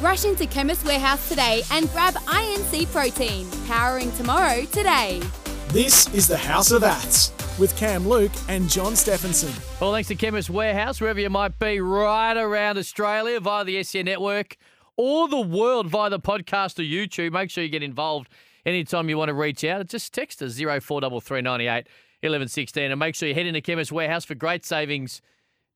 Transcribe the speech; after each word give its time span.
Rush 0.00 0.24
into 0.24 0.46
Chemist 0.46 0.86
Warehouse 0.86 1.28
today 1.28 1.62
and 1.70 1.90
grab 1.92 2.14
INC 2.14 2.90
Protein, 2.90 3.46
powering 3.66 4.10
tomorrow 4.12 4.64
today. 4.72 5.20
This 5.68 6.12
is 6.14 6.26
the 6.26 6.38
House 6.38 6.70
of 6.70 6.82
Ats 6.82 7.34
with 7.58 7.76
Cam 7.76 8.08
Luke 8.08 8.32
and 8.48 8.66
John 8.66 8.94
Steffensen. 8.94 9.52
Well, 9.78 9.92
thanks 9.92 10.08
to 10.08 10.14
Chemist 10.14 10.48
Warehouse, 10.48 11.02
wherever 11.02 11.20
you 11.20 11.28
might 11.28 11.58
be, 11.58 11.80
right 11.80 12.34
around 12.34 12.78
Australia 12.78 13.40
via 13.40 13.62
the 13.62 13.82
SEN 13.82 14.06
network 14.06 14.56
or 14.96 15.28
the 15.28 15.38
world 15.38 15.88
via 15.88 16.08
the 16.08 16.18
podcast 16.18 16.78
or 16.78 16.82
YouTube. 16.82 17.32
Make 17.32 17.50
sure 17.50 17.62
you 17.62 17.68
get 17.68 17.82
involved 17.82 18.30
anytime 18.64 19.10
you 19.10 19.18
want 19.18 19.28
to 19.28 19.34
reach 19.34 19.62
out. 19.64 19.86
Just 19.86 20.14
text 20.14 20.40
us 20.40 20.54
043398 20.54 21.86
1116 22.22 22.90
and 22.90 22.98
make 22.98 23.14
sure 23.14 23.28
you 23.28 23.34
head 23.34 23.44
into 23.44 23.60
Chemist 23.60 23.92
Warehouse 23.92 24.24
for 24.24 24.34
great 24.34 24.64
savings 24.64 25.20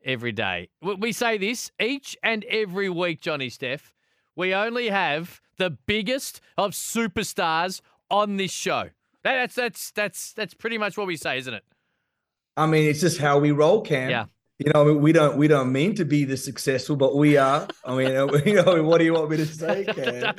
every 0.02 0.32
day. 0.32 0.70
We 0.80 1.12
say 1.12 1.36
this 1.36 1.70
each 1.78 2.16
and 2.22 2.42
every 2.44 2.88
week, 2.88 3.20
Johnny 3.20 3.50
Steff. 3.50 3.90
We 4.36 4.54
only 4.54 4.88
have 4.88 5.40
the 5.56 5.70
biggest 5.70 6.40
of 6.58 6.72
superstars 6.72 7.80
on 8.10 8.36
this 8.36 8.52
show. 8.52 8.90
That's 9.22 9.54
that's 9.54 9.90
that's 9.90 10.32
that's 10.32 10.54
pretty 10.54 10.78
much 10.78 10.96
what 10.96 11.06
we 11.06 11.16
say, 11.16 11.38
isn't 11.38 11.54
it? 11.54 11.64
I 12.56 12.66
mean, 12.66 12.88
it's 12.88 13.00
just 13.00 13.18
how 13.18 13.38
we 13.38 13.50
roll, 13.50 13.80
Cam. 13.80 14.10
Yeah. 14.10 14.26
You 14.60 14.70
know, 14.72 14.94
we 14.94 15.10
don't 15.10 15.36
we 15.36 15.48
don't 15.48 15.72
mean 15.72 15.96
to 15.96 16.04
be 16.04 16.24
this 16.24 16.44
successful, 16.44 16.94
but 16.94 17.16
we 17.16 17.36
are. 17.36 17.66
I 17.84 17.96
mean, 17.96 18.10
you 18.46 18.62
know, 18.62 18.84
what 18.84 18.98
do 18.98 19.04
you 19.04 19.12
want 19.12 19.28
me 19.30 19.38
to 19.38 19.46
say, 19.46 19.84
Cam? 19.94 20.32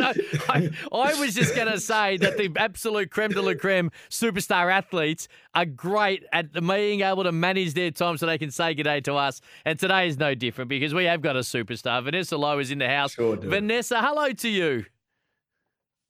I, 0.47 0.69
I 0.89 1.19
was 1.19 1.35
just 1.35 1.53
going 1.53 1.67
to 1.71 1.81
say 1.81 2.15
that 2.17 2.37
the 2.37 2.49
absolute 2.55 3.11
creme 3.11 3.31
de 3.31 3.41
la 3.41 3.55
creme 3.55 3.91
superstar 4.09 4.71
athletes 4.71 5.27
are 5.53 5.65
great 5.65 6.23
at 6.31 6.53
being 6.53 7.01
able 7.01 7.25
to 7.25 7.33
manage 7.33 7.73
their 7.73 7.91
time 7.91 8.15
so 8.15 8.25
they 8.25 8.37
can 8.37 8.51
say 8.51 8.73
good 8.73 8.83
day 8.83 9.01
to 9.01 9.15
us. 9.15 9.41
And 9.65 9.77
today 9.77 10.07
is 10.07 10.17
no 10.17 10.33
different 10.33 10.69
because 10.69 10.93
we 10.93 11.03
have 11.05 11.21
got 11.21 11.35
a 11.35 11.39
superstar. 11.39 12.01
Vanessa 12.01 12.37
Low 12.37 12.59
is 12.59 12.71
in 12.71 12.77
the 12.77 12.87
house. 12.87 13.15
Sure 13.15 13.35
do. 13.35 13.49
Vanessa, 13.49 14.01
hello 14.01 14.31
to 14.31 14.47
you. 14.47 14.85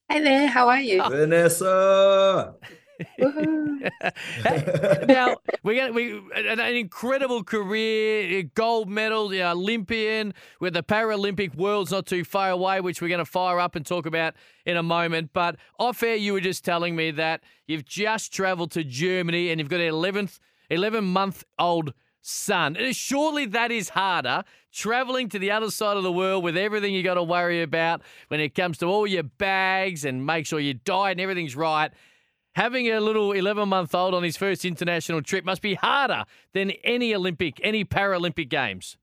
Hey 0.09 0.21
there, 0.21 0.47
how 0.47 0.69
are 0.69 0.79
you? 0.79 1.01
Vanessa. 1.09 2.53
Now 5.07 5.37
we 5.63 5.75
got 5.75 5.93
we 5.93 6.17
an, 6.35 6.59
an 6.59 6.75
incredible 6.75 7.43
career, 7.43 8.43
gold 8.55 8.89
medal, 8.89 9.29
know, 9.29 9.51
Olympian 9.51 10.33
with 10.59 10.73
the 10.73 10.83
Paralympic 10.83 11.55
Worlds 11.55 11.91
not 11.91 12.05
too 12.05 12.23
far 12.23 12.49
away, 12.51 12.81
which 12.81 13.01
we're 13.01 13.09
going 13.09 13.19
to 13.19 13.25
fire 13.25 13.59
up 13.59 13.75
and 13.75 13.85
talk 13.85 14.05
about 14.05 14.35
in 14.65 14.77
a 14.77 14.83
moment. 14.83 15.31
But 15.33 15.57
off 15.79 16.03
air, 16.03 16.15
you 16.15 16.33
were 16.33 16.41
just 16.41 16.63
telling 16.63 16.95
me 16.95 17.11
that 17.11 17.41
you've 17.67 17.85
just 17.85 18.33
travelled 18.33 18.71
to 18.71 18.83
Germany 18.83 19.49
and 19.51 19.59
you've 19.59 19.69
got 19.69 19.81
an 19.81 19.91
11th, 19.91 20.39
11 20.69 21.03
month 21.03 21.43
old 21.59 21.93
son. 22.21 22.77
Surely 22.91 23.45
that 23.45 23.71
is 23.71 23.89
harder 23.89 24.43
traveling 24.75 25.29
to 25.29 25.39
the 25.39 25.51
other 25.51 25.71
side 25.71 25.95
of 25.95 26.03
the 26.03 26.11
world 26.11 26.43
with 26.43 26.57
everything 26.57 26.93
you 26.93 27.01
got 27.01 27.13
to 27.13 27.23
worry 27.23 27.61
about 27.61 28.01
when 28.27 28.41
it 28.41 28.53
comes 28.53 28.77
to 28.77 28.85
all 28.85 29.07
your 29.07 29.23
bags 29.23 30.03
and 30.03 30.25
make 30.25 30.45
sure 30.45 30.59
your 30.59 30.73
diet 30.73 31.13
and 31.13 31.21
everything's 31.21 31.55
right 31.55 31.91
having 32.55 32.89
a 32.89 32.99
little 32.99 33.31
11 33.31 33.67
month 33.69 33.93
old 33.93 34.13
on 34.13 34.23
his 34.23 34.37
first 34.37 34.65
international 34.65 35.21
trip 35.21 35.45
must 35.45 35.61
be 35.61 35.75
harder 35.75 36.23
than 36.53 36.71
any 36.83 37.13
Olympic, 37.13 37.59
any 37.63 37.85
Paralympic 37.85 38.49
Games. 38.49 38.97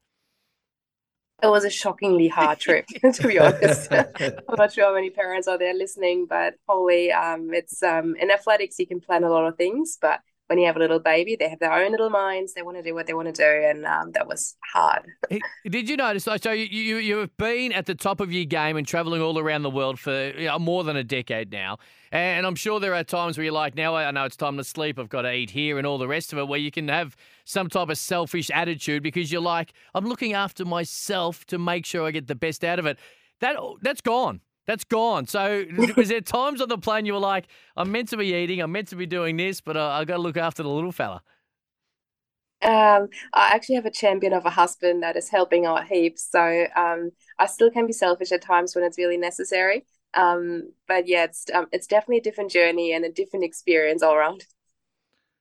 It 1.42 1.48
was 1.48 1.64
a 1.64 1.70
shockingly 1.70 2.28
hard 2.28 2.60
trip, 2.60 2.86
to 3.14 3.26
be 3.26 3.38
honest. 3.38 3.92
I'm 3.92 4.56
not 4.56 4.72
sure 4.72 4.84
how 4.84 4.94
many 4.94 5.10
parents 5.10 5.48
are 5.48 5.58
there 5.58 5.74
listening, 5.74 6.26
but 6.28 6.54
holy, 6.68 7.10
um, 7.10 7.52
it's 7.52 7.82
um, 7.82 8.14
in 8.16 8.30
athletics 8.30 8.78
you 8.78 8.86
can 8.86 9.00
plan 9.00 9.24
a 9.24 9.28
lot 9.28 9.46
of 9.46 9.56
things, 9.56 9.98
but 10.00 10.20
when 10.52 10.58
you 10.58 10.66
have 10.66 10.76
a 10.76 10.80
little 10.80 10.98
baby, 10.98 11.34
they 11.34 11.48
have 11.48 11.60
their 11.60 11.72
own 11.72 11.92
little 11.92 12.10
minds. 12.10 12.52
They 12.52 12.60
want 12.60 12.76
to 12.76 12.82
do 12.82 12.94
what 12.94 13.06
they 13.06 13.14
want 13.14 13.26
to 13.26 13.32
do, 13.32 13.42
and 13.42 13.86
um, 13.86 14.12
that 14.12 14.28
was 14.28 14.54
hard. 14.74 15.06
Did 15.64 15.88
you 15.88 15.96
notice? 15.96 16.24
So 16.24 16.52
you, 16.52 16.64
you 16.64 16.98
you 16.98 17.16
have 17.20 17.34
been 17.38 17.72
at 17.72 17.86
the 17.86 17.94
top 17.94 18.20
of 18.20 18.30
your 18.30 18.44
game 18.44 18.76
and 18.76 18.86
traveling 18.86 19.22
all 19.22 19.38
around 19.38 19.62
the 19.62 19.70
world 19.70 19.98
for 19.98 20.28
you 20.36 20.48
know, 20.48 20.58
more 20.58 20.84
than 20.84 20.94
a 20.94 21.02
decade 21.02 21.50
now, 21.50 21.78
and 22.10 22.46
I'm 22.46 22.54
sure 22.54 22.80
there 22.80 22.94
are 22.94 23.02
times 23.02 23.38
where 23.38 23.44
you're 23.44 23.54
like, 23.54 23.76
now 23.76 23.96
I 23.96 24.10
know 24.10 24.26
it's 24.26 24.36
time 24.36 24.58
to 24.58 24.64
sleep. 24.64 24.98
I've 24.98 25.08
got 25.08 25.22
to 25.22 25.32
eat 25.32 25.48
here 25.48 25.78
and 25.78 25.86
all 25.86 25.96
the 25.96 26.06
rest 26.06 26.34
of 26.34 26.38
it, 26.38 26.46
where 26.46 26.60
you 26.60 26.70
can 26.70 26.88
have 26.88 27.16
some 27.46 27.70
type 27.70 27.88
of 27.88 27.96
selfish 27.96 28.50
attitude 28.50 29.02
because 29.02 29.32
you're 29.32 29.40
like, 29.40 29.72
I'm 29.94 30.04
looking 30.04 30.34
after 30.34 30.66
myself 30.66 31.46
to 31.46 31.58
make 31.58 31.86
sure 31.86 32.06
I 32.06 32.10
get 32.10 32.26
the 32.26 32.34
best 32.34 32.62
out 32.62 32.78
of 32.78 32.84
it. 32.84 32.98
That 33.40 33.56
that's 33.80 34.02
gone. 34.02 34.42
That's 34.66 34.84
gone. 34.84 35.26
So, 35.26 35.64
was 35.96 36.08
there 36.08 36.20
times 36.20 36.60
on 36.60 36.68
the 36.68 36.78
plane 36.78 37.06
you 37.06 37.14
were 37.14 37.18
like, 37.18 37.48
I'm 37.76 37.90
meant 37.90 38.08
to 38.10 38.16
be 38.16 38.34
eating, 38.34 38.60
I'm 38.60 38.72
meant 38.72 38.88
to 38.88 38.96
be 38.96 39.06
doing 39.06 39.36
this, 39.36 39.60
but 39.60 39.76
uh, 39.76 39.88
I've 39.88 40.06
got 40.06 40.16
to 40.16 40.22
look 40.22 40.36
after 40.36 40.62
the 40.62 40.68
little 40.68 40.92
fella? 40.92 41.22
Um, 42.62 43.08
I 43.34 43.50
actually 43.54 43.74
have 43.74 43.86
a 43.86 43.90
champion 43.90 44.32
of 44.32 44.46
a 44.46 44.50
husband 44.50 45.02
that 45.02 45.16
is 45.16 45.28
helping 45.28 45.66
out 45.66 45.88
heaps. 45.88 46.28
So, 46.30 46.66
um, 46.76 47.10
I 47.38 47.46
still 47.46 47.70
can 47.70 47.86
be 47.86 47.92
selfish 47.92 48.30
at 48.30 48.42
times 48.42 48.74
when 48.74 48.84
it's 48.84 48.98
really 48.98 49.16
necessary. 49.16 49.84
Um, 50.14 50.72
but 50.86 51.08
yeah, 51.08 51.24
it's 51.24 51.46
um, 51.52 51.66
it's 51.72 51.86
definitely 51.86 52.18
a 52.18 52.22
different 52.22 52.50
journey 52.50 52.92
and 52.92 53.04
a 53.04 53.10
different 53.10 53.44
experience 53.44 54.02
all 54.02 54.14
around. 54.14 54.44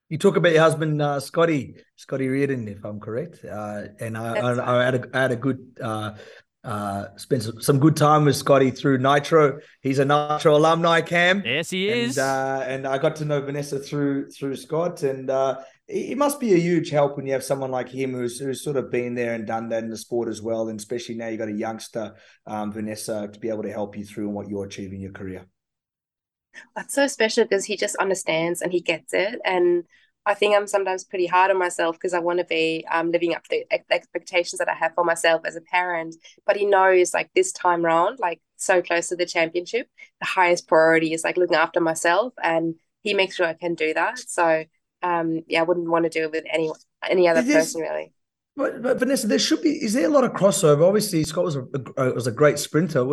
You 0.09 0.17
talk 0.17 0.35
about 0.35 0.51
your 0.51 0.61
husband, 0.61 1.01
uh, 1.01 1.21
Scotty, 1.21 1.75
Scotty 1.95 2.27
Reardon, 2.27 2.67
if 2.67 2.83
I'm 2.83 2.99
correct. 2.99 3.45
Uh, 3.45 3.83
and 3.99 4.17
I, 4.17 4.35
I, 4.35 4.81
I, 4.81 4.83
had 4.83 4.95
a, 4.95 5.09
I 5.13 5.21
had 5.21 5.31
a 5.31 5.37
good 5.37 5.77
uh, 5.81 6.15
uh, 6.63 7.05
spent 7.15 7.43
some 7.63 7.79
good 7.79 7.95
time 7.95 8.25
with 8.25 8.35
Scotty 8.35 8.69
through 8.69 8.99
Nitro. 8.99 9.59
He's 9.81 9.99
a 9.99 10.05
Nitro 10.05 10.55
alumni, 10.55 11.01
Cam. 11.01 11.41
Yes, 11.43 11.71
he 11.71 11.89
is. 11.89 12.17
And, 12.17 12.27
uh, 12.27 12.63
and 12.67 12.87
I 12.87 12.97
got 12.99 13.15
to 13.17 13.25
know 13.25 13.41
Vanessa 13.41 13.79
through 13.79 14.29
through 14.29 14.55
Scott, 14.55 15.01
and 15.03 15.29
uh, 15.29 15.59
it 15.87 16.17
must 16.17 16.39
be 16.39 16.53
a 16.53 16.57
huge 16.57 16.89
help 16.89 17.17
when 17.17 17.25
you 17.25 17.33
have 17.33 17.43
someone 17.43 17.71
like 17.71 17.89
him 17.89 18.13
who's 18.13 18.39
who's 18.39 18.63
sort 18.63 18.77
of 18.77 18.91
been 18.91 19.15
there 19.15 19.33
and 19.33 19.47
done 19.47 19.69
that 19.69 19.83
in 19.83 19.89
the 19.89 19.97
sport 19.97 20.27
as 20.27 20.41
well, 20.41 20.69
and 20.69 20.79
especially 20.79 21.15
now 21.15 21.25
you 21.25 21.31
have 21.31 21.47
got 21.47 21.55
a 21.55 21.57
youngster, 21.57 22.15
um, 22.45 22.71
Vanessa, 22.71 23.27
to 23.27 23.39
be 23.39 23.49
able 23.49 23.63
to 23.63 23.71
help 23.71 23.97
you 23.97 24.05
through 24.05 24.27
and 24.27 24.35
what 24.35 24.47
you're 24.47 24.65
achieving 24.65 24.95
in 24.95 25.01
your 25.01 25.11
career. 25.13 25.45
That's 26.75 26.93
so 26.93 27.07
special 27.07 27.45
because 27.45 27.65
he 27.65 27.77
just 27.77 27.95
understands 27.95 28.61
and 28.61 28.71
he 28.71 28.81
gets 28.81 29.13
it, 29.13 29.39
and 29.43 29.83
I 30.25 30.35
think 30.35 30.55
I'm 30.55 30.67
sometimes 30.67 31.03
pretty 31.03 31.25
hard 31.25 31.49
on 31.49 31.57
myself 31.57 31.95
because 31.95 32.13
I 32.13 32.19
want 32.19 32.39
to 32.39 32.45
be 32.45 32.85
um, 32.91 33.11
living 33.11 33.33
up 33.33 33.43
to 33.45 33.65
the 33.69 33.93
expectations 33.93 34.59
that 34.59 34.69
I 34.69 34.75
have 34.75 34.93
for 34.93 35.03
myself 35.03 35.41
as 35.45 35.55
a 35.55 35.61
parent. 35.61 36.15
But 36.45 36.57
he 36.57 36.65
knows, 36.65 37.13
like 37.13 37.31
this 37.33 37.51
time 37.51 37.83
round, 37.83 38.19
like 38.19 38.39
so 38.55 38.81
close 38.83 39.07
to 39.07 39.15
the 39.15 39.25
championship, 39.25 39.87
the 40.19 40.27
highest 40.27 40.67
priority 40.67 41.13
is 41.13 41.23
like 41.23 41.37
looking 41.37 41.55
after 41.57 41.79
myself, 41.79 42.33
and 42.41 42.75
he 43.01 43.15
makes 43.15 43.35
sure 43.35 43.47
I 43.47 43.53
can 43.55 43.73
do 43.73 43.95
that. 43.95 44.19
So, 44.19 44.65
um, 45.01 45.41
yeah, 45.47 45.61
I 45.61 45.63
wouldn't 45.63 45.89
want 45.89 46.03
to 46.03 46.09
do 46.09 46.25
it 46.25 46.31
with 46.31 46.45
any 46.51 46.71
any 47.09 47.27
other 47.27 47.43
person 47.43 47.81
really. 47.81 48.13
But, 48.57 48.81
but, 48.81 48.99
Vanessa, 48.99 49.27
there 49.27 49.39
should 49.39 49.61
be. 49.61 49.81
Is 49.81 49.93
there 49.93 50.05
a 50.05 50.09
lot 50.09 50.25
of 50.25 50.33
crossover? 50.33 50.85
Obviously, 50.85 51.23
Scott 51.23 51.45
was 51.45 51.55
a, 51.55 51.63
a 51.95 52.13
was 52.13 52.27
a 52.27 52.31
great 52.31 52.59
sprinter. 52.59 53.05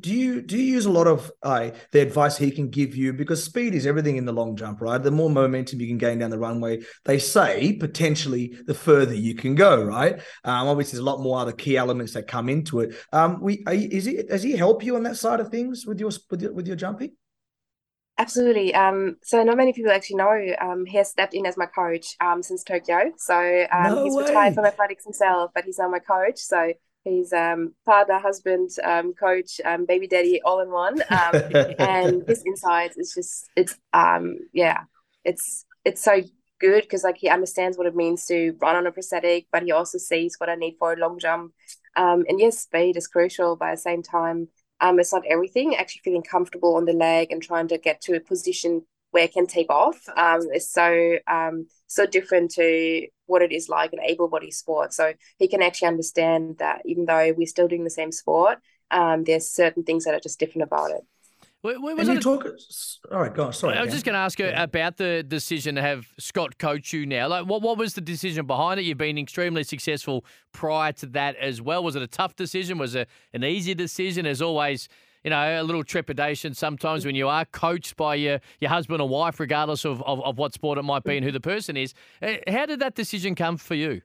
Do 0.00 0.14
you 0.14 0.40
do 0.40 0.56
you 0.56 0.62
use 0.62 0.86
a 0.86 0.90
lot 0.90 1.06
of 1.06 1.30
uh, 1.42 1.70
the 1.92 2.00
advice 2.00 2.38
he 2.38 2.50
can 2.50 2.70
give 2.70 2.96
you 2.96 3.12
because 3.12 3.44
speed 3.44 3.74
is 3.74 3.86
everything 3.86 4.16
in 4.16 4.24
the 4.24 4.32
long 4.32 4.56
jump, 4.56 4.80
right? 4.80 5.02
The 5.02 5.10
more 5.10 5.28
momentum 5.28 5.80
you 5.80 5.88
can 5.88 5.98
gain 5.98 6.20
down 6.20 6.30
the 6.30 6.38
runway, 6.38 6.80
they 7.04 7.18
say 7.18 7.74
potentially 7.74 8.56
the 8.66 8.72
further 8.72 9.14
you 9.14 9.34
can 9.34 9.54
go, 9.54 9.82
right? 9.82 10.22
Um, 10.44 10.68
obviously, 10.68 10.96
there's 10.96 11.06
a 11.06 11.10
lot 11.10 11.20
more 11.20 11.38
other 11.38 11.52
key 11.52 11.76
elements 11.76 12.14
that 12.14 12.26
come 12.26 12.48
into 12.48 12.80
it. 12.80 12.96
Um, 13.12 13.42
we 13.42 13.58
you, 13.70 13.88
is 13.92 14.06
he 14.06 14.22
does 14.22 14.42
he 14.42 14.56
help 14.56 14.82
you 14.82 14.96
on 14.96 15.02
that 15.02 15.18
side 15.18 15.40
of 15.40 15.50
things 15.50 15.84
with 15.84 16.00
your 16.00 16.10
with 16.30 16.40
your, 16.40 16.54
with 16.54 16.66
your 16.66 16.76
jumping? 16.76 17.12
Absolutely. 18.18 18.74
Um, 18.74 19.16
so 19.22 19.44
not 19.44 19.56
many 19.56 19.72
people 19.72 19.92
actually 19.92 20.16
know 20.16 20.54
um, 20.60 20.84
he 20.84 20.96
has 20.96 21.08
stepped 21.08 21.34
in 21.34 21.46
as 21.46 21.56
my 21.56 21.66
coach 21.66 22.16
um, 22.20 22.42
since 22.42 22.64
Tokyo. 22.64 23.12
So 23.16 23.66
um, 23.70 23.94
no 23.94 24.04
he's 24.04 24.14
way. 24.14 24.24
retired 24.24 24.54
from 24.54 24.64
athletics 24.64 25.04
himself, 25.04 25.52
but 25.54 25.64
he's 25.64 25.78
now 25.78 25.88
my 25.88 26.00
coach. 26.00 26.38
So 26.38 26.72
he's 27.04 27.32
um, 27.32 27.74
father, 27.84 28.18
husband, 28.18 28.70
um, 28.82 29.14
coach, 29.14 29.60
um, 29.64 29.86
baby 29.86 30.08
daddy, 30.08 30.42
all 30.44 30.60
in 30.60 30.70
one. 30.70 31.00
Um, 31.10 31.42
and 31.78 32.24
his 32.26 32.42
insights 32.44 32.96
is 32.96 33.14
just 33.14 33.48
it's 33.54 33.76
um, 33.92 34.38
yeah, 34.52 34.80
it's 35.24 35.64
it's 35.84 36.02
so 36.02 36.20
good 36.58 36.82
because 36.82 37.04
like 37.04 37.18
he 37.18 37.28
understands 37.28 37.78
what 37.78 37.86
it 37.86 37.94
means 37.94 38.26
to 38.26 38.52
run 38.60 38.74
on 38.74 38.88
a 38.88 38.90
prosthetic, 38.90 39.46
but 39.52 39.62
he 39.62 39.70
also 39.70 39.96
sees 39.96 40.34
what 40.38 40.50
I 40.50 40.56
need 40.56 40.74
for 40.76 40.92
a 40.92 40.96
long 40.96 41.20
jump. 41.20 41.52
Um, 41.94 42.24
and 42.28 42.40
yes, 42.40 42.58
speed 42.58 42.96
is 42.96 43.06
crucial, 43.06 43.54
but 43.54 43.68
at 43.68 43.74
the 43.76 43.80
same 43.80 44.02
time 44.02 44.48
um, 44.80 44.98
it's 44.98 45.12
not 45.12 45.26
everything. 45.26 45.74
Actually 45.74 46.02
feeling 46.04 46.22
comfortable 46.22 46.76
on 46.76 46.84
the 46.84 46.92
leg 46.92 47.30
and 47.30 47.42
trying 47.42 47.68
to 47.68 47.78
get 47.78 48.00
to 48.02 48.14
a 48.14 48.20
position 48.20 48.82
where 49.10 49.24
it 49.24 49.32
can 49.32 49.46
take 49.46 49.70
off 49.70 50.08
um, 50.16 50.42
is 50.54 50.70
so 50.70 51.16
um, 51.26 51.66
so 51.86 52.06
different 52.06 52.50
to 52.52 53.06
what 53.26 53.42
it 53.42 53.52
is 53.52 53.68
like 53.68 53.92
in 53.92 54.00
able-bodied 54.00 54.54
sport. 54.54 54.92
So 54.92 55.12
he 55.38 55.48
can 55.48 55.62
actually 55.62 55.88
understand 55.88 56.58
that 56.58 56.82
even 56.84 57.06
though 57.06 57.32
we're 57.36 57.46
still 57.46 57.68
doing 57.68 57.84
the 57.84 57.90
same 57.90 58.12
sport, 58.12 58.58
um, 58.90 59.24
there's 59.24 59.50
certain 59.50 59.82
things 59.82 60.04
that 60.04 60.14
are 60.14 60.20
just 60.20 60.38
different 60.38 60.64
about 60.64 60.90
it. 60.90 61.02
Wait, 61.64 61.82
wait, 61.82 61.96
was 61.96 62.06
and 62.06 62.16
you 62.16 62.22
talk. 62.22 62.46
All 63.10 63.20
right, 63.20 63.34
go 63.34 63.46
on. 63.46 63.52
Sorry, 63.52 63.76
I 63.76 63.82
was 63.82 63.92
just 63.92 64.04
going 64.04 64.14
to 64.14 64.20
ask 64.20 64.38
you 64.38 64.46
yeah. 64.46 64.62
about 64.62 64.96
the 64.96 65.24
decision 65.26 65.74
to 65.74 65.82
have 65.82 66.06
Scott 66.18 66.56
coach 66.58 66.92
you 66.92 67.04
now. 67.04 67.26
Like, 67.26 67.46
what 67.46 67.62
what 67.62 67.76
was 67.76 67.94
the 67.94 68.00
decision 68.00 68.46
behind 68.46 68.78
it? 68.78 68.84
You've 68.84 68.98
been 68.98 69.18
extremely 69.18 69.64
successful 69.64 70.24
prior 70.52 70.92
to 70.92 71.06
that 71.06 71.34
as 71.36 71.60
well. 71.60 71.82
Was 71.82 71.96
it 71.96 72.02
a 72.02 72.06
tough 72.06 72.36
decision? 72.36 72.78
Was 72.78 72.94
it 72.94 73.08
an 73.32 73.42
easy 73.42 73.74
decision? 73.74 74.24
As 74.24 74.40
always, 74.40 74.88
you 75.24 75.30
know, 75.30 75.60
a 75.60 75.64
little 75.64 75.82
trepidation 75.82 76.54
sometimes 76.54 77.04
when 77.04 77.16
you 77.16 77.26
are 77.26 77.44
coached 77.44 77.96
by 77.96 78.14
your, 78.14 78.40
your 78.60 78.70
husband 78.70 79.02
or 79.02 79.08
wife, 79.08 79.40
regardless 79.40 79.84
of, 79.84 80.00
of, 80.04 80.22
of 80.22 80.38
what 80.38 80.54
sport 80.54 80.78
it 80.78 80.82
might 80.82 81.02
be 81.02 81.16
and 81.16 81.24
who 81.24 81.32
the 81.32 81.40
person 81.40 81.76
is. 81.76 81.92
Uh, 82.22 82.34
how 82.46 82.66
did 82.66 82.78
that 82.78 82.94
decision 82.94 83.34
come 83.34 83.56
for 83.56 83.74
you? 83.74 84.02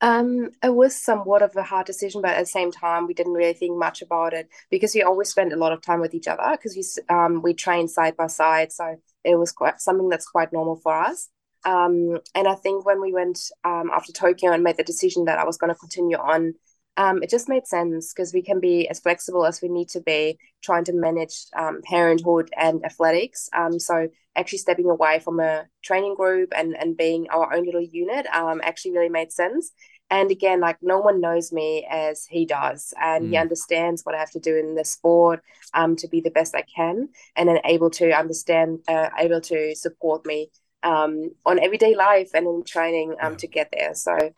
Um, 0.00 0.50
it 0.62 0.74
was 0.74 0.96
somewhat 0.96 1.42
of 1.42 1.54
a 1.56 1.62
hard 1.62 1.86
decision, 1.86 2.22
but 2.22 2.32
at 2.32 2.40
the 2.40 2.46
same 2.46 2.72
time, 2.72 3.06
we 3.06 3.14
didn't 3.14 3.34
really 3.34 3.52
think 3.54 3.78
much 3.78 4.02
about 4.02 4.32
it 4.32 4.48
because 4.70 4.94
we 4.94 5.02
always 5.02 5.28
spent 5.28 5.52
a 5.52 5.56
lot 5.56 5.72
of 5.72 5.80
time 5.80 6.00
with 6.00 6.14
each 6.14 6.26
other 6.26 6.42
because 6.52 6.74
we 6.76 7.14
um, 7.14 7.40
we 7.42 7.54
trained 7.54 7.90
side 7.90 8.16
by 8.16 8.26
side, 8.26 8.72
so 8.72 8.96
it 9.24 9.36
was 9.36 9.52
quite 9.52 9.80
something 9.80 10.08
that's 10.08 10.26
quite 10.26 10.52
normal 10.52 10.76
for 10.76 10.92
us. 10.92 11.28
Um, 11.64 12.18
and 12.34 12.48
I 12.48 12.56
think 12.56 12.84
when 12.84 13.00
we 13.00 13.12
went 13.12 13.38
um, 13.64 13.90
after 13.92 14.12
Tokyo 14.12 14.50
and 14.52 14.64
made 14.64 14.76
the 14.76 14.82
decision 14.82 15.26
that 15.26 15.38
I 15.38 15.44
was 15.44 15.56
going 15.56 15.72
to 15.72 15.78
continue 15.78 16.16
on 16.16 16.54
um, 16.96 17.22
it 17.22 17.30
just 17.30 17.48
made 17.48 17.66
sense 17.66 18.12
because 18.12 18.34
we 18.34 18.42
can 18.42 18.60
be 18.60 18.88
as 18.88 19.00
flexible 19.00 19.46
as 19.46 19.62
we 19.62 19.68
need 19.68 19.88
to 19.90 20.00
be 20.00 20.38
trying 20.62 20.84
to 20.84 20.92
manage 20.92 21.46
um, 21.56 21.80
parenthood 21.84 22.50
and 22.56 22.84
athletics. 22.84 23.48
Um, 23.54 23.78
so 23.78 24.08
actually 24.36 24.58
stepping 24.58 24.90
away 24.90 25.18
from 25.18 25.40
a 25.40 25.64
training 25.82 26.14
group 26.14 26.52
and, 26.54 26.76
and 26.76 26.96
being 26.96 27.28
our 27.30 27.52
own 27.54 27.64
little 27.64 27.82
unit 27.82 28.26
um, 28.34 28.60
actually 28.62 28.92
really 28.92 29.08
made 29.08 29.32
sense. 29.32 29.72
And 30.10 30.30
again, 30.30 30.60
like 30.60 30.76
no 30.82 30.98
one 30.98 31.22
knows 31.22 31.52
me 31.52 31.86
as 31.90 32.26
he 32.26 32.44
does, 32.44 32.92
and 33.00 33.24
mm. 33.24 33.28
he 33.30 33.36
understands 33.38 34.02
what 34.02 34.14
I 34.14 34.18
have 34.18 34.30
to 34.32 34.40
do 34.40 34.54
in 34.56 34.74
the 34.74 34.84
sport 34.84 35.42
um, 35.72 35.96
to 35.96 36.08
be 36.08 36.20
the 36.20 36.30
best 36.30 36.54
I 36.54 36.62
can, 36.62 37.08
and 37.34 37.48
then 37.48 37.60
able 37.64 37.88
to 37.92 38.10
understand, 38.12 38.80
uh, 38.88 39.08
able 39.18 39.40
to 39.40 39.74
support 39.74 40.26
me 40.26 40.50
um, 40.82 41.30
on 41.46 41.58
everyday 41.58 41.94
life 41.94 42.28
and 42.34 42.46
in 42.46 42.62
training 42.62 43.14
um, 43.22 43.32
yeah. 43.32 43.38
to 43.38 43.46
get 43.46 43.68
there. 43.72 43.94
So 43.94 44.34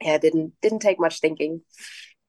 yeah, 0.00 0.18
didn't 0.18 0.52
didn't 0.62 0.80
take 0.80 1.00
much 1.00 1.20
thinking. 1.20 1.62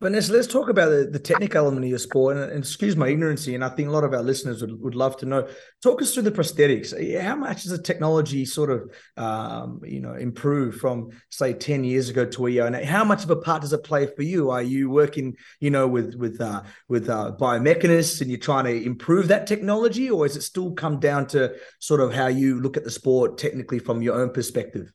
Vanessa, 0.02 0.32
let's 0.32 0.48
talk 0.48 0.70
about 0.70 0.92
the, 0.92 1.10
the 1.12 1.20
technical 1.20 1.58
element 1.58 1.84
of 1.84 1.90
your 1.90 2.00
sport. 2.00 2.38
And, 2.38 2.50
and, 2.50 2.60
excuse 2.60 2.96
my 2.96 3.10
ignorancy, 3.10 3.54
and 3.54 3.66
I 3.66 3.68
think 3.68 3.90
a 3.90 3.92
lot 3.92 4.06
of 4.06 4.14
our 4.14 4.24
listeners 4.24 4.62
would, 4.62 4.80
would 4.80 4.96
love 4.96 5.18
to 5.18 5.26
know. 5.26 5.50
Talk 5.84 6.02
us 6.02 6.14
through 6.14 6.24
the 6.24 6.32
prosthetics. 6.32 7.22
How 7.22 7.36
much 7.36 7.64
has 7.64 7.72
the 7.74 7.84
technology 7.84 8.46
sort 8.46 8.70
of, 8.70 8.90
um, 9.18 9.82
you 9.84 10.00
know, 10.00 10.14
improved 10.14 10.80
from 10.80 11.10
say 11.30 11.52
ten 11.52 11.84
years 11.84 12.08
ago 12.08 12.24
to 12.24 12.48
a 12.48 12.50
year? 12.50 12.66
And 12.66 12.78
how 12.78 13.04
much 13.04 13.26
of 13.26 13.30
a 13.30 13.36
part 13.36 13.62
does 13.62 13.74
it 13.74 13.84
play 13.84 14.08
for 14.08 14.24
you? 14.24 14.52
Are 14.52 14.64
you 14.64 14.90
working, 14.90 15.36
you 15.60 15.70
know, 15.70 15.86
with 15.86 16.16
with 16.16 16.40
uh, 16.40 16.64
with 16.88 17.10
uh, 17.10 17.34
biomechanists, 17.38 18.22
and 18.22 18.30
you're 18.30 18.40
trying 18.40 18.66
to 18.66 18.86
improve 18.86 19.28
that 19.28 19.48
technology, 19.48 20.10
or 20.10 20.26
is 20.26 20.38
it 20.38 20.44
still 20.44 20.72
come 20.72 21.02
down 21.02 21.28
to 21.28 21.56
sort 21.80 22.00
of 22.00 22.14
how 22.14 22.28
you 22.28 22.62
look 22.62 22.78
at 22.78 22.86
the 22.86 22.92
sport 22.92 23.38
technically 23.38 23.80
from 23.80 24.02
your 24.02 24.16
own 24.16 24.32
perspective? 24.32 24.94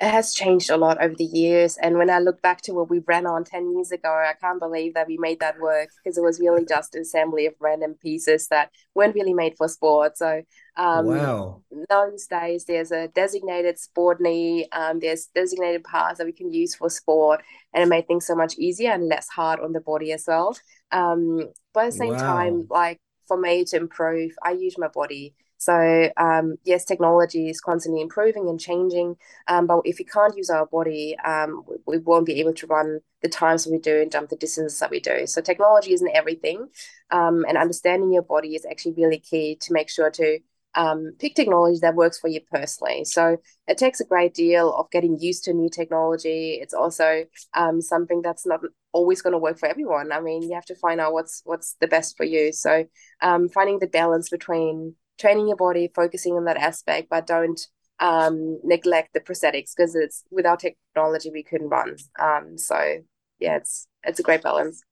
It 0.00 0.10
has 0.10 0.34
changed 0.34 0.70
a 0.70 0.76
lot 0.76 1.00
over 1.00 1.14
the 1.14 1.24
years. 1.24 1.76
And 1.76 1.96
when 1.96 2.10
I 2.10 2.18
look 2.18 2.42
back 2.42 2.62
to 2.62 2.72
what 2.72 2.90
we 2.90 2.98
ran 3.06 3.26
on 3.26 3.44
10 3.44 3.74
years 3.74 3.92
ago, 3.92 4.08
I 4.08 4.34
can't 4.40 4.58
believe 4.58 4.94
that 4.94 5.06
we 5.06 5.18
made 5.18 5.38
that 5.38 5.60
work 5.60 5.90
because 5.96 6.18
it 6.18 6.22
was 6.22 6.40
really 6.40 6.64
just 6.64 6.96
an 6.96 7.02
assembly 7.02 7.46
of 7.46 7.54
random 7.60 7.94
pieces 8.02 8.48
that 8.48 8.70
weren't 8.94 9.14
really 9.14 9.34
made 9.34 9.56
for 9.56 9.68
sport. 9.68 10.18
So 10.18 10.42
um, 10.76 11.06
wow. 11.06 11.62
those 11.88 12.26
days, 12.26 12.64
there's 12.64 12.90
a 12.90 13.06
designated 13.08 13.78
sport 13.78 14.20
knee, 14.20 14.66
um, 14.72 14.98
there's 14.98 15.26
designated 15.26 15.84
parts 15.84 16.18
that 16.18 16.26
we 16.26 16.32
can 16.32 16.52
use 16.52 16.74
for 16.74 16.90
sport, 16.90 17.44
and 17.72 17.84
it 17.84 17.86
made 17.86 18.08
things 18.08 18.26
so 18.26 18.34
much 18.34 18.58
easier 18.58 18.90
and 18.90 19.08
less 19.08 19.28
hard 19.28 19.60
on 19.60 19.72
the 19.72 19.80
body 19.80 20.10
as 20.10 20.24
well. 20.26 20.58
Um, 20.90 21.50
but 21.72 21.84
at 21.84 21.92
the 21.92 21.98
same 21.98 22.14
wow. 22.14 22.18
time, 22.18 22.66
like 22.68 22.98
for 23.28 23.36
me 23.36 23.64
to 23.66 23.76
improve, 23.76 24.32
I 24.42 24.52
use 24.52 24.76
my 24.76 24.88
body 24.88 25.34
so 25.64 26.10
um, 26.16 26.56
yes, 26.64 26.84
technology 26.84 27.48
is 27.48 27.60
constantly 27.60 28.02
improving 28.02 28.48
and 28.48 28.60
changing, 28.60 29.16
um, 29.48 29.66
but 29.66 29.80
if 29.84 29.98
we 29.98 30.04
can't 30.04 30.36
use 30.36 30.50
our 30.50 30.66
body, 30.66 31.16
um, 31.24 31.64
we, 31.86 31.98
won't 31.98 32.26
be 32.26 32.40
able 32.40 32.52
to 32.54 32.66
run 32.66 33.00
the 33.22 33.28
times 33.28 33.64
that 33.64 33.72
we 33.72 33.78
do 33.78 34.00
and 34.02 34.12
jump 34.12 34.28
the 34.28 34.36
distances 34.36 34.78
that 34.80 34.90
we 34.90 35.00
do. 35.00 35.26
So 35.26 35.40
technology 35.40 35.94
isn't 35.94 36.14
everything, 36.14 36.68
um, 37.10 37.44
and 37.48 37.56
understanding 37.56 38.12
your 38.12 38.22
body 38.22 38.54
is 38.54 38.66
actually 38.70 38.94
really 38.96 39.18
key 39.18 39.56
to 39.62 39.72
make 39.72 39.88
sure 39.88 40.10
to 40.10 40.38
um, 40.74 41.12
pick 41.18 41.34
technology 41.34 41.78
that 41.80 41.94
works 41.94 42.18
for 42.18 42.28
you 42.28 42.40
personally. 42.52 43.04
So 43.04 43.38
it 43.66 43.78
takes 43.78 44.00
a 44.00 44.04
great 44.04 44.34
deal 44.34 44.74
of 44.74 44.90
getting 44.90 45.18
used 45.18 45.44
to 45.44 45.54
new 45.54 45.70
technology. 45.70 46.58
It's 46.60 46.74
also 46.74 47.24
um, 47.54 47.80
something 47.80 48.22
that's 48.22 48.46
not 48.46 48.60
always 48.92 49.22
going 49.22 49.32
to 49.32 49.38
work 49.38 49.58
for 49.58 49.68
everyone. 49.68 50.12
I 50.12 50.20
mean, 50.20 50.42
you 50.42 50.54
have 50.54 50.66
to 50.66 50.74
find 50.74 51.00
out 51.00 51.12
what's 51.12 51.42
what's 51.44 51.74
the 51.80 51.88
best 51.88 52.16
for 52.16 52.24
you. 52.24 52.52
So 52.52 52.84
um, 53.22 53.48
finding 53.48 53.78
the 53.78 53.86
balance 53.86 54.28
between 54.28 54.94
training 55.18 55.48
your 55.48 55.56
body, 55.56 55.90
focusing 55.94 56.34
on 56.34 56.44
that 56.44 56.56
aspect, 56.56 57.08
but 57.10 57.26
don't 57.26 57.66
um, 58.00 58.58
neglect 58.64 59.14
the 59.14 59.20
prosthetics 59.20 59.70
because 59.76 59.94
it's 59.94 60.24
without 60.30 60.60
technology 60.60 61.30
we 61.30 61.42
couldn't 61.42 61.68
run. 61.68 61.96
Um, 62.18 62.58
so 62.58 62.98
yeah, 63.38 63.56
it's 63.56 63.86
it's 64.02 64.20
a 64.20 64.22
great 64.22 64.42
balance. 64.42 64.82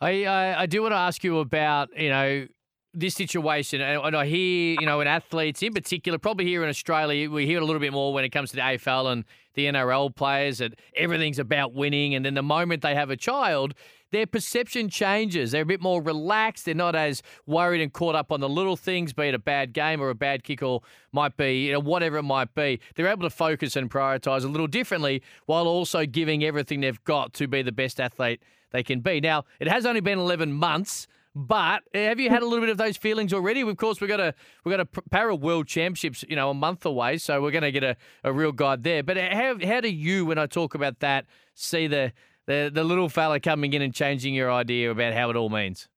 I, 0.00 0.24
I, 0.24 0.62
I 0.62 0.66
do 0.66 0.82
want 0.82 0.92
to 0.92 0.98
ask 0.98 1.22
you 1.22 1.38
about 1.38 1.88
you 1.96 2.08
know 2.08 2.46
this 2.94 3.14
situation, 3.14 3.80
and 3.80 4.14
I 4.14 4.26
hear, 4.26 4.76
you 4.78 4.86
know, 4.86 5.00
in 5.00 5.06
athletes 5.06 5.62
in 5.62 5.72
particular, 5.72 6.18
probably 6.18 6.44
here 6.44 6.62
in 6.62 6.68
Australia, 6.68 7.30
we 7.30 7.46
hear 7.46 7.58
a 7.58 7.64
little 7.64 7.80
bit 7.80 7.92
more 7.92 8.12
when 8.12 8.24
it 8.24 8.30
comes 8.30 8.50
to 8.50 8.56
the 8.56 8.62
AFL 8.62 9.10
and 9.10 9.24
the 9.54 9.66
NRL 9.66 10.14
players 10.14 10.58
that 10.58 10.74
everything's 10.94 11.38
about 11.38 11.72
winning. 11.72 12.14
And 12.14 12.24
then 12.24 12.34
the 12.34 12.42
moment 12.42 12.82
they 12.82 12.94
have 12.94 13.08
a 13.08 13.16
child, 13.16 13.74
their 14.12 14.26
perception 14.26 14.88
changes. 14.88 15.50
They're 15.50 15.62
a 15.62 15.66
bit 15.66 15.80
more 15.80 16.00
relaxed. 16.00 16.66
They're 16.66 16.74
not 16.74 16.94
as 16.94 17.22
worried 17.46 17.80
and 17.80 17.92
caught 17.92 18.14
up 18.14 18.30
on 18.30 18.40
the 18.40 18.48
little 18.48 18.76
things, 18.76 19.12
be 19.12 19.28
it 19.28 19.34
a 19.34 19.38
bad 19.38 19.72
game 19.72 20.00
or 20.00 20.10
a 20.10 20.14
bad 20.14 20.44
kick 20.44 20.62
or 20.62 20.82
might 21.10 21.36
be, 21.36 21.66
you 21.66 21.72
know, 21.72 21.80
whatever 21.80 22.18
it 22.18 22.22
might 22.22 22.54
be. 22.54 22.78
They're 22.94 23.08
able 23.08 23.22
to 23.22 23.30
focus 23.30 23.74
and 23.74 23.90
prioritize 23.90 24.44
a 24.44 24.48
little 24.48 24.66
differently 24.66 25.22
while 25.46 25.66
also 25.66 26.06
giving 26.06 26.44
everything 26.44 26.80
they've 26.80 27.02
got 27.04 27.32
to 27.34 27.48
be 27.48 27.62
the 27.62 27.72
best 27.72 28.00
athlete 28.00 28.42
they 28.70 28.82
can 28.82 29.00
be. 29.00 29.20
Now, 29.20 29.44
it 29.60 29.68
has 29.68 29.86
only 29.86 30.00
been 30.00 30.18
11 30.18 30.52
months. 30.52 31.08
But 31.34 31.82
have 31.94 32.20
you 32.20 32.28
had 32.28 32.42
a 32.42 32.44
little 32.44 32.60
bit 32.60 32.68
of 32.68 32.76
those 32.76 32.98
feelings 32.98 33.32
already? 33.32 33.62
Of 33.62 33.74
course, 33.78 34.02
we've 34.02 34.08
got 34.08 34.20
a 34.20 34.34
we've 34.64 34.76
got 34.76 34.80
a 34.80 35.02
para 35.08 35.34
world 35.34 35.66
championships, 35.66 36.26
you 36.28 36.36
know, 36.36 36.50
a 36.50 36.54
month 36.54 36.84
away, 36.84 37.16
so 37.16 37.40
we're 37.40 37.50
going 37.50 37.62
to 37.62 37.72
get 37.72 37.82
a, 37.82 37.96
a 38.22 38.30
real 38.34 38.52
guide 38.52 38.82
there. 38.82 39.02
But 39.02 39.16
how 39.16 39.56
how 39.64 39.80
do 39.80 39.88
you, 39.88 40.26
when 40.26 40.36
I 40.36 40.44
talk 40.44 40.74
about 40.74 41.00
that, 41.00 41.24
see 41.54 41.86
the 41.86 42.12
the 42.46 42.70
the 42.72 42.84
little 42.84 43.08
fella 43.08 43.40
coming 43.40 43.72
in 43.72 43.82
and 43.82 43.94
changing 43.94 44.34
your 44.34 44.50
idea 44.50 44.90
about 44.90 45.14
how 45.14 45.30
it 45.30 45.36
all 45.36 45.50
means? 45.50 45.88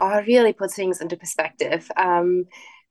I 0.00 0.20
really 0.20 0.52
put 0.52 0.72
things 0.72 1.00
into 1.00 1.16
perspective. 1.16 1.90
Um, 1.96 2.46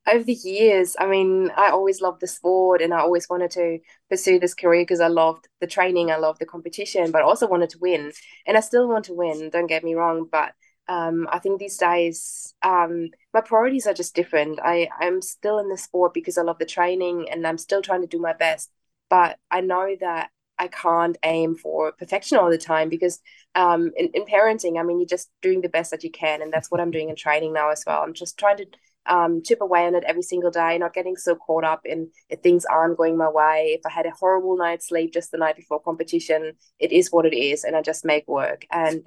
over 0.08 0.24
the 0.24 0.34
years, 0.34 0.96
I 1.00 1.08
mean, 1.08 1.50
I 1.56 1.70
always 1.70 2.02
loved 2.02 2.22
the 2.22 2.28
sport 2.28 2.82
and 2.82 2.94
I 2.94 3.00
always 3.00 3.30
wanted 3.30 3.52
to 3.52 3.80
pursue 4.10 4.40
this 4.40 4.54
career 4.54 4.82
because 4.82 5.00
I 5.00 5.08
loved 5.08 5.48
the 5.62 5.68
training, 5.68 6.12
I 6.12 6.18
loved 6.18 6.40
the 6.40 6.46
competition, 6.46 7.12
but 7.12 7.22
I 7.22 7.26
also 7.26 7.48
wanted 7.48 7.70
to 7.72 7.80
win. 7.80 8.12
And 8.46 8.58
I 8.58 8.60
still 8.60 8.88
want 8.88 9.06
to 9.06 9.14
win, 9.14 9.50
don't 9.50 9.68
get 9.68 9.84
me 9.84 9.96
wrong, 9.96 10.28
but 10.30 10.54
um, 10.90 11.28
I 11.32 11.40
think 11.40 11.60
these 11.60 11.78
days 11.78 12.54
um, 12.64 13.10
my 13.34 13.40
priorities 13.42 13.88
are 13.88 13.94
just 13.94 14.16
different. 14.16 14.60
I, 14.62 14.90
I'm 15.00 15.22
still 15.22 15.60
in 15.60 15.70
the 15.70 15.78
sport 15.78 16.14
because 16.14 16.38
I 16.38 16.42
love 16.42 16.60
the 16.60 16.66
training 16.66 17.30
and 17.32 17.48
I'm 17.48 17.58
still 17.58 17.82
trying 17.82 18.02
to 18.02 18.08
do 18.08 18.20
my 18.20 18.34
best. 18.34 18.72
But 19.10 19.38
I 19.50 19.62
know 19.62 19.96
that 20.02 20.32
I 20.64 20.68
can't 20.68 21.18
aim 21.24 21.56
for 21.56 21.92
perfection 21.92 22.38
all 22.38 22.50
the 22.50 22.58
time 22.58 22.88
because 22.88 23.20
um, 23.54 23.92
in, 23.98 24.10
in 24.14 24.24
parenting, 24.24 24.80
I 24.80 24.84
mean, 24.84 25.00
you're 25.00 25.08
just 25.08 25.30
doing 25.42 25.60
the 25.60 25.68
best 25.68 25.92
that 25.92 26.04
you 26.04 26.12
can. 26.12 26.42
And 26.42 26.54
that's 26.54 26.72
what 26.72 26.80
I'm 26.80 26.92
doing 26.92 27.10
in 27.10 27.18
training 27.18 27.52
now 27.52 27.70
as 27.70 27.84
well. 27.86 28.02
I'm 28.02 28.14
just 28.14 28.40
trying 28.40 28.58
to 28.58 28.66
um, 29.06 29.42
chip 29.44 29.60
away 29.60 29.86
on 29.86 29.96
it 29.96 30.06
every 30.06 30.22
single 30.22 30.52
day, 30.52 30.78
not 30.78 30.94
getting 30.94 31.18
so 31.18 31.36
caught 31.36 31.66
up 31.66 31.82
in 31.84 32.10
if 32.30 32.40
things 32.40 32.64
aren't 32.64 32.98
going 32.98 33.18
my 33.18 33.30
way. 33.30 33.78
If 33.78 33.86
I 33.86 33.90
had 33.90 34.06
a 34.06 34.12
horrible 34.12 34.56
night's 34.58 34.88
sleep 34.88 35.12
just 35.12 35.32
the 35.32 35.38
night 35.38 35.58
before 35.58 35.82
competition, 35.82 36.54
it 36.80 36.94
is 36.94 37.12
what 37.12 37.26
it 37.26 37.36
is, 37.36 37.66
and 37.66 37.76
I 37.76 37.82
just 37.82 38.06
make 38.06 38.26
work. 38.26 38.66
And 38.72 39.04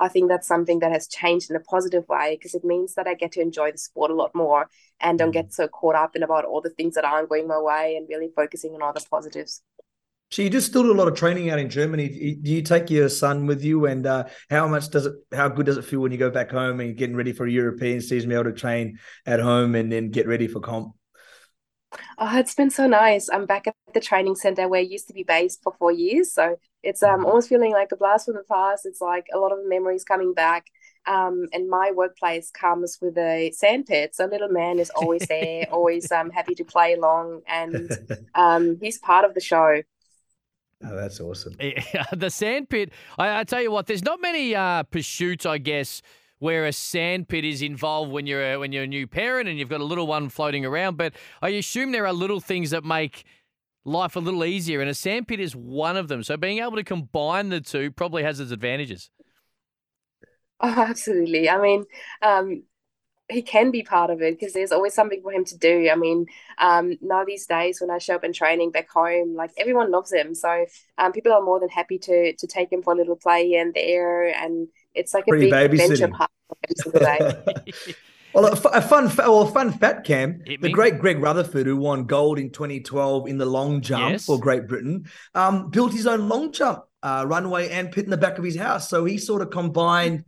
I 0.00 0.08
think 0.08 0.28
that's 0.28 0.46
something 0.46 0.80
that 0.80 0.92
has 0.92 1.06
changed 1.08 1.50
in 1.50 1.56
a 1.56 1.60
positive 1.60 2.08
way 2.08 2.36
because 2.36 2.54
it 2.54 2.64
means 2.64 2.94
that 2.94 3.06
I 3.06 3.14
get 3.14 3.32
to 3.32 3.40
enjoy 3.40 3.72
the 3.72 3.78
sport 3.78 4.10
a 4.10 4.14
lot 4.14 4.34
more 4.34 4.68
and 5.00 5.18
don't 5.18 5.32
get 5.32 5.48
mm. 5.48 5.52
so 5.52 5.68
caught 5.68 5.96
up 5.96 6.14
in 6.14 6.22
about 6.22 6.44
all 6.44 6.60
the 6.60 6.70
things 6.70 6.94
that 6.94 7.04
aren't 7.04 7.28
going 7.28 7.48
my 7.48 7.60
way 7.60 7.96
and 7.96 8.08
really 8.08 8.30
focusing 8.34 8.74
on 8.74 8.82
all 8.82 8.92
the 8.92 9.04
positives. 9.10 9.62
So 10.30 10.42
you 10.42 10.50
just 10.50 10.66
still 10.66 10.82
do 10.82 10.92
a 10.92 10.94
lot 10.94 11.08
of 11.08 11.14
training 11.14 11.48
out 11.50 11.58
in 11.58 11.70
Germany. 11.70 12.36
Do 12.42 12.50
you 12.50 12.62
take 12.62 12.90
your 12.90 13.08
son 13.08 13.46
with 13.46 13.64
you? 13.64 13.86
And 13.86 14.06
uh, 14.06 14.24
how 14.50 14.68
much 14.68 14.90
does 14.90 15.06
it? 15.06 15.14
How 15.32 15.48
good 15.48 15.66
does 15.66 15.78
it 15.78 15.84
feel 15.84 16.00
when 16.00 16.12
you 16.12 16.18
go 16.18 16.30
back 16.30 16.50
home 16.50 16.80
and 16.80 16.96
getting 16.96 17.16
ready 17.16 17.32
for 17.32 17.46
a 17.46 17.50
European 17.50 18.02
season, 18.02 18.28
be 18.28 18.34
able 18.34 18.44
to 18.44 18.52
train 18.52 18.98
at 19.24 19.40
home 19.40 19.74
and 19.74 19.90
then 19.90 20.10
get 20.10 20.26
ready 20.26 20.46
for 20.46 20.60
comp? 20.60 20.94
Oh, 22.18 22.38
it's 22.38 22.54
been 22.54 22.70
so 22.70 22.86
nice. 22.86 23.30
I'm 23.30 23.46
back 23.46 23.66
at 23.66 23.74
the 23.94 24.00
training 24.00 24.36
center 24.36 24.68
where 24.68 24.80
I 24.80 24.82
used 24.82 25.08
to 25.08 25.14
be 25.14 25.22
based 25.22 25.62
for 25.62 25.72
four 25.78 25.92
years. 25.92 26.32
So 26.32 26.56
it's 26.82 27.02
um 27.02 27.24
almost 27.24 27.48
feeling 27.48 27.72
like 27.72 27.90
a 27.92 27.96
blast 27.96 28.26
from 28.26 28.34
the 28.34 28.44
past. 28.50 28.84
It's 28.84 29.00
like 29.00 29.26
a 29.32 29.38
lot 29.38 29.52
of 29.52 29.58
memories 29.64 30.04
coming 30.04 30.34
back. 30.34 30.66
Um, 31.06 31.46
and 31.54 31.70
my 31.70 31.90
workplace 31.94 32.50
comes 32.50 32.98
with 33.00 33.16
a 33.16 33.50
sandpit, 33.54 34.14
so 34.14 34.26
little 34.26 34.50
man 34.50 34.78
is 34.78 34.90
always 34.90 35.26
there, 35.26 35.66
always 35.72 36.12
um, 36.12 36.28
happy 36.28 36.54
to 36.56 36.64
play 36.64 36.92
along, 36.92 37.40
and 37.46 37.90
um, 38.34 38.76
he's 38.82 38.98
part 38.98 39.24
of 39.24 39.32
the 39.32 39.40
show. 39.40 39.80
Oh, 40.84 40.94
that's 40.94 41.20
awesome. 41.20 41.56
the 42.12 42.30
sandpit. 42.30 42.92
I, 43.18 43.40
I 43.40 43.44
tell 43.44 43.60
you 43.60 43.70
what, 43.70 43.86
there's 43.86 44.04
not 44.04 44.20
many 44.20 44.54
uh, 44.54 44.84
pursuits, 44.84 45.44
I 45.44 45.58
guess, 45.58 46.02
where 46.38 46.66
a 46.66 46.72
sandpit 46.72 47.44
is 47.44 47.62
involved 47.62 48.12
when 48.12 48.26
you're 48.26 48.52
a, 48.52 48.56
when 48.58 48.70
you're 48.72 48.84
a 48.84 48.88
new 48.88 49.06
parent 49.06 49.48
and 49.48 49.58
you've 49.58 49.68
got 49.68 49.80
a 49.80 49.84
little 49.84 50.06
one 50.06 50.28
floating 50.28 50.64
around. 50.64 50.96
But 50.96 51.14
I 51.42 51.50
assume 51.50 51.90
there 51.90 52.06
are 52.06 52.12
little 52.12 52.40
things 52.40 52.70
that 52.70 52.84
make 52.84 53.24
life 53.84 54.14
a 54.14 54.20
little 54.20 54.44
easier, 54.44 54.80
and 54.80 54.88
a 54.88 54.94
sandpit 54.94 55.40
is 55.40 55.56
one 55.56 55.96
of 55.96 56.08
them. 56.08 56.22
So 56.22 56.36
being 56.36 56.58
able 56.58 56.76
to 56.76 56.84
combine 56.84 57.48
the 57.48 57.60
two 57.60 57.90
probably 57.90 58.22
has 58.22 58.38
its 58.38 58.52
advantages. 58.52 59.10
Oh, 60.60 60.74
absolutely. 60.76 61.48
I 61.48 61.60
mean, 61.60 61.84
um, 62.22 62.62
he 63.30 63.42
can 63.42 63.70
be 63.70 63.82
part 63.82 64.10
of 64.10 64.22
it 64.22 64.38
because 64.38 64.54
there's 64.54 64.72
always 64.72 64.94
something 64.94 65.20
for 65.22 65.32
him 65.32 65.44
to 65.44 65.56
do. 65.56 65.88
I 65.90 65.96
mean, 65.96 66.26
um, 66.58 66.96
now 67.00 67.24
these 67.24 67.46
days 67.46 67.80
when 67.80 67.90
I 67.90 67.98
show 67.98 68.14
up 68.14 68.24
in 68.24 68.32
training 68.32 68.70
back 68.70 68.88
home, 68.90 69.34
like 69.34 69.50
everyone 69.58 69.90
loves 69.90 70.12
him, 70.12 70.34
so 70.34 70.66
um, 70.96 71.12
people 71.12 71.32
are 71.32 71.42
more 71.42 71.60
than 71.60 71.68
happy 71.68 71.98
to 71.98 72.34
to 72.34 72.46
take 72.46 72.72
him 72.72 72.82
for 72.82 72.92
a 72.92 72.96
little 72.96 73.16
play 73.16 73.54
in 73.54 73.72
there, 73.74 74.28
and 74.28 74.68
it's 74.94 75.14
like 75.14 75.26
Pretty 75.26 75.50
a 75.50 75.68
big 75.68 75.80
adventure 75.80 76.08
park 76.08 76.30
every 76.64 76.76
single 76.76 77.00
day. 77.00 77.94
Well, 78.34 78.46
a, 78.46 78.68
a 78.68 78.82
fun, 78.82 79.10
well, 79.16 79.46
fun 79.46 79.72
fat 79.72 80.04
cam. 80.04 80.42
The 80.46 80.70
great 80.70 80.98
Greg 80.98 81.18
Rutherford, 81.18 81.66
who 81.66 81.76
won 81.76 82.04
gold 82.04 82.38
in 82.38 82.50
2012 82.50 83.26
in 83.26 83.38
the 83.38 83.46
long 83.46 83.80
jump 83.80 84.12
yes. 84.12 84.26
for 84.26 84.38
Great 84.38 84.68
Britain, 84.68 85.06
um, 85.34 85.70
built 85.70 85.92
his 85.92 86.06
own 86.06 86.28
long 86.28 86.52
jump 86.52 86.84
uh, 87.02 87.24
runway 87.26 87.70
and 87.70 87.90
pit 87.90 88.04
in 88.04 88.10
the 88.10 88.16
back 88.16 88.38
of 88.38 88.44
his 88.44 88.56
house. 88.56 88.88
So 88.88 89.04
he 89.04 89.16
sort 89.18 89.42
of 89.42 89.50
combined 89.50 90.24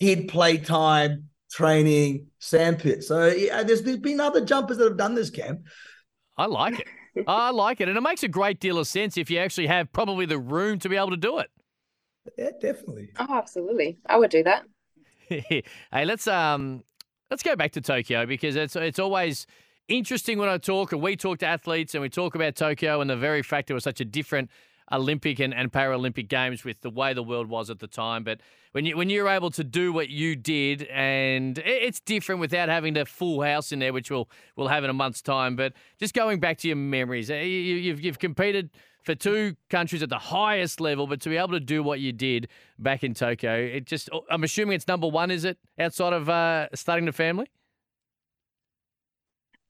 kid 0.00 0.28
playtime, 0.28 1.27
training, 1.50 2.26
sandpit. 2.38 3.04
So 3.04 3.26
yeah, 3.26 3.62
there's, 3.62 3.82
there's 3.82 3.98
been 3.98 4.20
other 4.20 4.44
jumpers 4.44 4.78
that 4.78 4.84
have 4.84 4.96
done 4.96 5.14
this, 5.14 5.30
Cam. 5.30 5.64
I 6.36 6.46
like 6.46 6.80
it. 6.80 6.86
I 7.26 7.50
like 7.50 7.80
it. 7.80 7.88
And 7.88 7.96
it 7.96 8.00
makes 8.00 8.22
a 8.22 8.28
great 8.28 8.60
deal 8.60 8.78
of 8.78 8.86
sense 8.86 9.16
if 9.16 9.30
you 9.30 9.38
actually 9.38 9.66
have 9.66 9.92
probably 9.92 10.26
the 10.26 10.38
room 10.38 10.78
to 10.80 10.88
be 10.88 10.96
able 10.96 11.10
to 11.10 11.16
do 11.16 11.38
it. 11.38 11.50
Yeah, 12.36 12.50
definitely. 12.60 13.10
Oh, 13.18 13.26
absolutely. 13.30 13.98
I 14.06 14.18
would 14.18 14.30
do 14.30 14.42
that. 14.44 14.64
hey, 15.28 15.62
let's 15.92 16.26
um 16.26 16.82
let's 17.30 17.42
go 17.42 17.56
back 17.56 17.72
to 17.72 17.80
Tokyo 17.80 18.26
because 18.26 18.56
it's 18.56 18.76
it's 18.76 18.98
always 18.98 19.46
interesting 19.88 20.38
when 20.38 20.48
I 20.48 20.58
talk 20.58 20.92
and 20.92 21.02
we 21.02 21.16
talk 21.16 21.38
to 21.38 21.46
athletes 21.46 21.94
and 21.94 22.02
we 22.02 22.08
talk 22.08 22.34
about 22.34 22.54
Tokyo 22.54 23.00
and 23.00 23.08
the 23.08 23.16
very 23.16 23.42
fact 23.42 23.70
it 23.70 23.74
was 23.74 23.84
such 23.84 24.00
a 24.00 24.04
different 24.04 24.50
Olympic 24.92 25.38
and, 25.38 25.52
and 25.54 25.72
Paralympic 25.72 26.28
games 26.28 26.64
with 26.64 26.80
the 26.80 26.90
way 26.90 27.12
the 27.12 27.22
world 27.22 27.48
was 27.48 27.70
at 27.70 27.78
the 27.78 27.86
time. 27.86 28.24
But 28.24 28.40
when 28.72 28.84
you 28.84 28.96
when 28.96 29.10
you're 29.10 29.28
able 29.28 29.50
to 29.52 29.64
do 29.64 29.92
what 29.92 30.08
you 30.08 30.36
did, 30.36 30.82
and 30.84 31.58
it's 31.58 32.00
different 32.00 32.40
without 32.40 32.68
having 32.68 32.94
the 32.94 33.04
full 33.04 33.42
house 33.42 33.72
in 33.72 33.78
there, 33.78 33.92
which 33.92 34.10
we'll 34.10 34.28
we'll 34.56 34.68
have 34.68 34.84
in 34.84 34.90
a 34.90 34.94
month's 34.94 35.22
time. 35.22 35.56
But 35.56 35.72
just 35.98 36.14
going 36.14 36.40
back 36.40 36.58
to 36.58 36.68
your 36.68 36.76
memories, 36.76 37.30
eh, 37.30 37.42
you, 37.42 37.74
you've 37.76 38.00
you've 38.00 38.18
competed 38.18 38.70
for 39.02 39.14
two 39.14 39.56
countries 39.70 40.02
at 40.02 40.10
the 40.10 40.18
highest 40.18 40.80
level, 40.80 41.06
but 41.06 41.20
to 41.22 41.28
be 41.30 41.36
able 41.36 41.48
to 41.48 41.60
do 41.60 41.82
what 41.82 42.00
you 42.00 42.12
did 42.12 42.48
back 42.78 43.02
in 43.02 43.14
Tokyo, 43.14 43.54
it 43.54 43.86
just 43.86 44.10
I'm 44.30 44.44
assuming 44.44 44.74
it's 44.74 44.88
number 44.88 45.08
one, 45.08 45.30
is 45.30 45.44
it 45.44 45.58
outside 45.78 46.12
of 46.12 46.28
uh, 46.28 46.68
starting 46.74 47.06
the 47.06 47.12
family? 47.12 47.46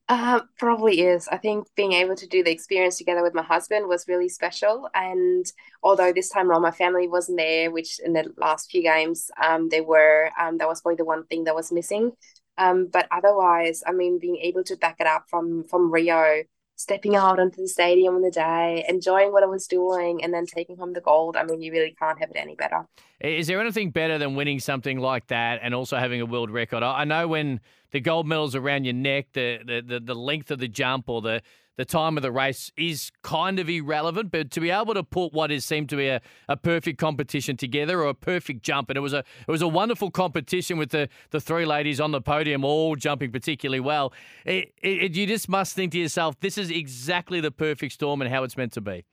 Uh, 0.09 0.41
probably 0.57 1.01
is. 1.01 1.27
I 1.27 1.37
think 1.37 1.67
being 1.75 1.93
able 1.93 2.15
to 2.15 2.27
do 2.27 2.43
the 2.43 2.49
experience 2.49 2.97
together 2.97 3.21
with 3.21 3.35
my 3.35 3.43
husband 3.43 3.87
was 3.87 4.07
really 4.07 4.27
special. 4.27 4.89
And 4.95 5.45
although 5.83 6.11
this 6.11 6.29
time 6.29 6.49
around 6.49 6.63
my 6.63 6.71
family 6.71 7.07
wasn't 7.07 7.37
there, 7.37 7.69
which 7.69 7.99
in 7.99 8.13
the 8.13 8.33
last 8.37 8.71
few 8.71 8.81
games 8.81 9.29
um, 9.41 9.69
they 9.69 9.81
were, 9.81 10.31
um, 10.39 10.57
that 10.57 10.67
was 10.67 10.81
probably 10.81 10.95
the 10.97 11.05
one 11.05 11.25
thing 11.27 11.43
that 11.43 11.53
was 11.53 11.71
missing. 11.71 12.13
Um, 12.57 12.87
but 12.91 13.07
otherwise, 13.11 13.83
I 13.85 13.91
mean, 13.91 14.17
being 14.19 14.37
able 14.37 14.63
to 14.65 14.75
back 14.77 14.97
it 14.99 15.07
up 15.07 15.25
from 15.29 15.63
from 15.65 15.91
Rio, 15.91 16.43
stepping 16.75 17.15
out 17.15 17.39
onto 17.39 17.61
the 17.61 17.67
stadium 17.67 18.15
on 18.15 18.21
the 18.23 18.31
day, 18.31 18.85
enjoying 18.89 19.31
what 19.31 19.43
I 19.43 19.45
was 19.45 19.67
doing, 19.67 20.23
and 20.23 20.33
then 20.33 20.45
taking 20.47 20.77
home 20.77 20.93
the 20.93 21.01
gold. 21.01 21.37
I 21.37 21.43
mean, 21.43 21.61
you 21.61 21.71
really 21.71 21.95
can't 21.99 22.19
have 22.19 22.31
it 22.31 22.35
any 22.37 22.55
better. 22.55 22.85
Is 23.21 23.47
there 23.47 23.59
anything 23.59 23.91
better 23.91 24.17
than 24.17 24.35
winning 24.35 24.59
something 24.59 24.99
like 24.99 25.27
that 25.27 25.59
and 25.61 25.75
also 25.75 25.97
having 25.97 26.21
a 26.21 26.25
world 26.25 26.49
record? 26.49 26.83
I 26.83 27.03
know 27.03 27.27
when 27.27 27.59
the 27.91 27.99
gold 27.99 28.27
medal's 28.27 28.55
around 28.55 28.85
your 28.85 28.93
neck, 28.93 29.27
the 29.33 29.59
the 29.65 29.81
the, 29.81 29.99
the 29.99 30.15
length 30.15 30.51
of 30.51 30.59
the 30.59 30.69
jump 30.69 31.09
or 31.09 31.21
the 31.21 31.41
the 31.79 31.85
time 31.85 32.17
of 32.17 32.23
the 32.23 32.31
race 32.31 32.73
is 32.75 33.09
kind 33.23 33.57
of 33.57 33.69
irrelevant, 33.69 34.31
but 34.31 34.51
to 34.51 34.59
be 34.59 34.69
able 34.69 34.93
to 34.93 35.01
put 35.01 35.31
what 35.31 35.49
is 35.49 35.63
seemed 35.63 35.87
to 35.87 35.95
be 35.95 36.07
a, 36.07 36.19
a 36.49 36.57
perfect 36.57 36.99
competition 36.99 37.55
together 37.55 38.01
or 38.01 38.09
a 38.09 38.13
perfect 38.13 38.63
jump, 38.63 38.89
and 38.89 38.97
it 38.97 38.99
was 38.99 39.13
a 39.13 39.19
it 39.19 39.51
was 39.51 39.61
a 39.61 39.67
wonderful 39.67 40.11
competition 40.11 40.77
with 40.77 40.89
the, 40.89 41.07
the 41.31 41.39
three 41.39 41.65
ladies 41.65 42.01
on 42.01 42.11
the 42.11 42.19
podium 42.19 42.65
all 42.65 42.97
jumping 42.97 43.31
particularly 43.31 43.79
well. 43.79 44.11
It, 44.45 44.73
it, 44.81 45.15
you 45.15 45.25
just 45.25 45.47
must 45.47 45.73
think 45.73 45.93
to 45.93 45.99
yourself, 45.99 46.37
this 46.41 46.57
is 46.57 46.69
exactly 46.69 47.39
the 47.39 47.51
perfect 47.51 47.93
storm 47.93 48.21
and 48.21 48.29
how 48.29 48.43
it's 48.43 48.57
meant 48.57 48.73
to 48.73 48.81
be. 48.81 49.05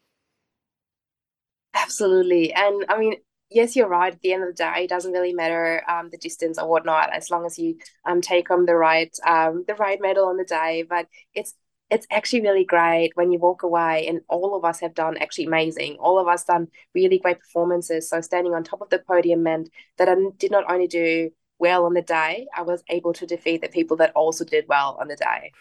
Absolutely, 1.72 2.52
and 2.52 2.84
I 2.88 2.98
mean 2.98 3.14
yes, 3.50 3.76
you're 3.76 3.88
right. 3.88 4.12
At 4.12 4.20
the 4.20 4.32
end 4.32 4.42
of 4.42 4.48
the 4.48 4.54
day, 4.54 4.84
it 4.84 4.90
doesn't 4.90 5.12
really 5.12 5.32
matter 5.32 5.82
um, 5.88 6.10
the 6.10 6.18
distance 6.18 6.58
or 6.58 6.68
whatnot, 6.68 7.12
as 7.12 7.30
long 7.30 7.46
as 7.46 7.58
you 7.58 7.76
um, 8.04 8.20
take 8.20 8.48
home 8.48 8.66
the 8.66 8.76
right 8.76 9.14
um, 9.26 9.64
the 9.66 9.74
right 9.74 9.98
medal 10.00 10.26
on 10.26 10.36
the 10.36 10.44
day. 10.44 10.84
But 10.88 11.06
it's 11.34 11.54
it's 11.90 12.06
actually 12.10 12.42
really 12.42 12.64
great 12.64 13.12
when 13.14 13.30
you 13.30 13.38
walk 13.38 13.62
away, 13.62 14.06
and 14.08 14.20
all 14.28 14.56
of 14.56 14.64
us 14.64 14.80
have 14.80 14.94
done 14.94 15.16
actually 15.18 15.46
amazing. 15.46 15.96
All 16.00 16.18
of 16.18 16.26
us 16.26 16.44
done 16.44 16.68
really 16.94 17.18
great 17.18 17.38
performances. 17.38 18.08
So 18.08 18.20
standing 18.20 18.54
on 18.54 18.64
top 18.64 18.80
of 18.80 18.90
the 18.90 18.98
podium 18.98 19.42
meant 19.42 19.70
that 19.98 20.08
I 20.08 20.14
did 20.38 20.50
not 20.50 20.70
only 20.70 20.86
do 20.86 21.30
well 21.58 21.86
on 21.86 21.94
the 21.94 22.02
day, 22.02 22.46
I 22.54 22.62
was 22.62 22.82
able 22.90 23.12
to 23.14 23.26
defeat 23.26 23.62
the 23.62 23.68
people 23.68 23.96
that 23.98 24.12
also 24.14 24.44
did 24.44 24.66
well 24.68 24.98
on 25.00 25.08
the 25.08 25.16
day. 25.16 25.52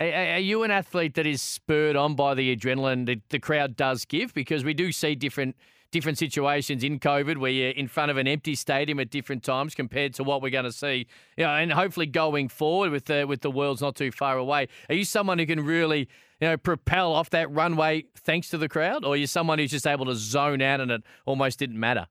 Are 0.00 0.38
you 0.38 0.64
an 0.64 0.70
athlete 0.70 1.14
that 1.14 1.26
is 1.26 1.40
spurred 1.40 1.96
on 1.96 2.14
by 2.14 2.34
the 2.34 2.54
adrenaline 2.54 3.06
that 3.06 3.30
the 3.30 3.38
crowd 3.38 3.76
does 3.76 4.04
give? 4.04 4.34
Because 4.34 4.64
we 4.64 4.74
do 4.74 4.92
see 4.92 5.14
different 5.14 5.56
different 5.94 6.18
situations 6.18 6.82
in 6.82 6.98
COVID 6.98 7.36
where 7.36 7.52
you're 7.52 7.70
in 7.70 7.86
front 7.86 8.10
of 8.10 8.16
an 8.16 8.26
empty 8.26 8.56
stadium 8.56 8.98
at 8.98 9.10
different 9.10 9.44
times 9.44 9.76
compared 9.76 10.12
to 10.14 10.24
what 10.24 10.42
we're 10.42 10.50
going 10.50 10.64
to 10.64 10.72
see. 10.72 11.06
You 11.36 11.44
know, 11.44 11.50
and 11.50 11.72
hopefully 11.72 12.06
going 12.06 12.48
forward 12.48 12.90
with 12.90 13.04
the 13.04 13.26
with 13.26 13.42
the 13.42 13.50
world's 13.50 13.80
not 13.80 13.94
too 13.94 14.10
far 14.10 14.36
away. 14.36 14.66
Are 14.88 14.94
you 14.96 15.04
someone 15.04 15.38
who 15.38 15.46
can 15.46 15.64
really 15.64 16.08
you 16.40 16.48
know 16.48 16.56
propel 16.56 17.12
off 17.12 17.30
that 17.30 17.48
runway 17.52 18.06
thanks 18.16 18.50
to 18.50 18.58
the 18.58 18.68
crowd, 18.68 19.04
or 19.04 19.12
are 19.12 19.16
you 19.16 19.28
someone 19.28 19.60
who's 19.60 19.70
just 19.70 19.86
able 19.86 20.06
to 20.06 20.16
zone 20.16 20.60
out 20.60 20.80
and 20.80 20.90
it 20.90 21.02
almost 21.26 21.60
didn't 21.60 21.78
matter? 21.78 22.08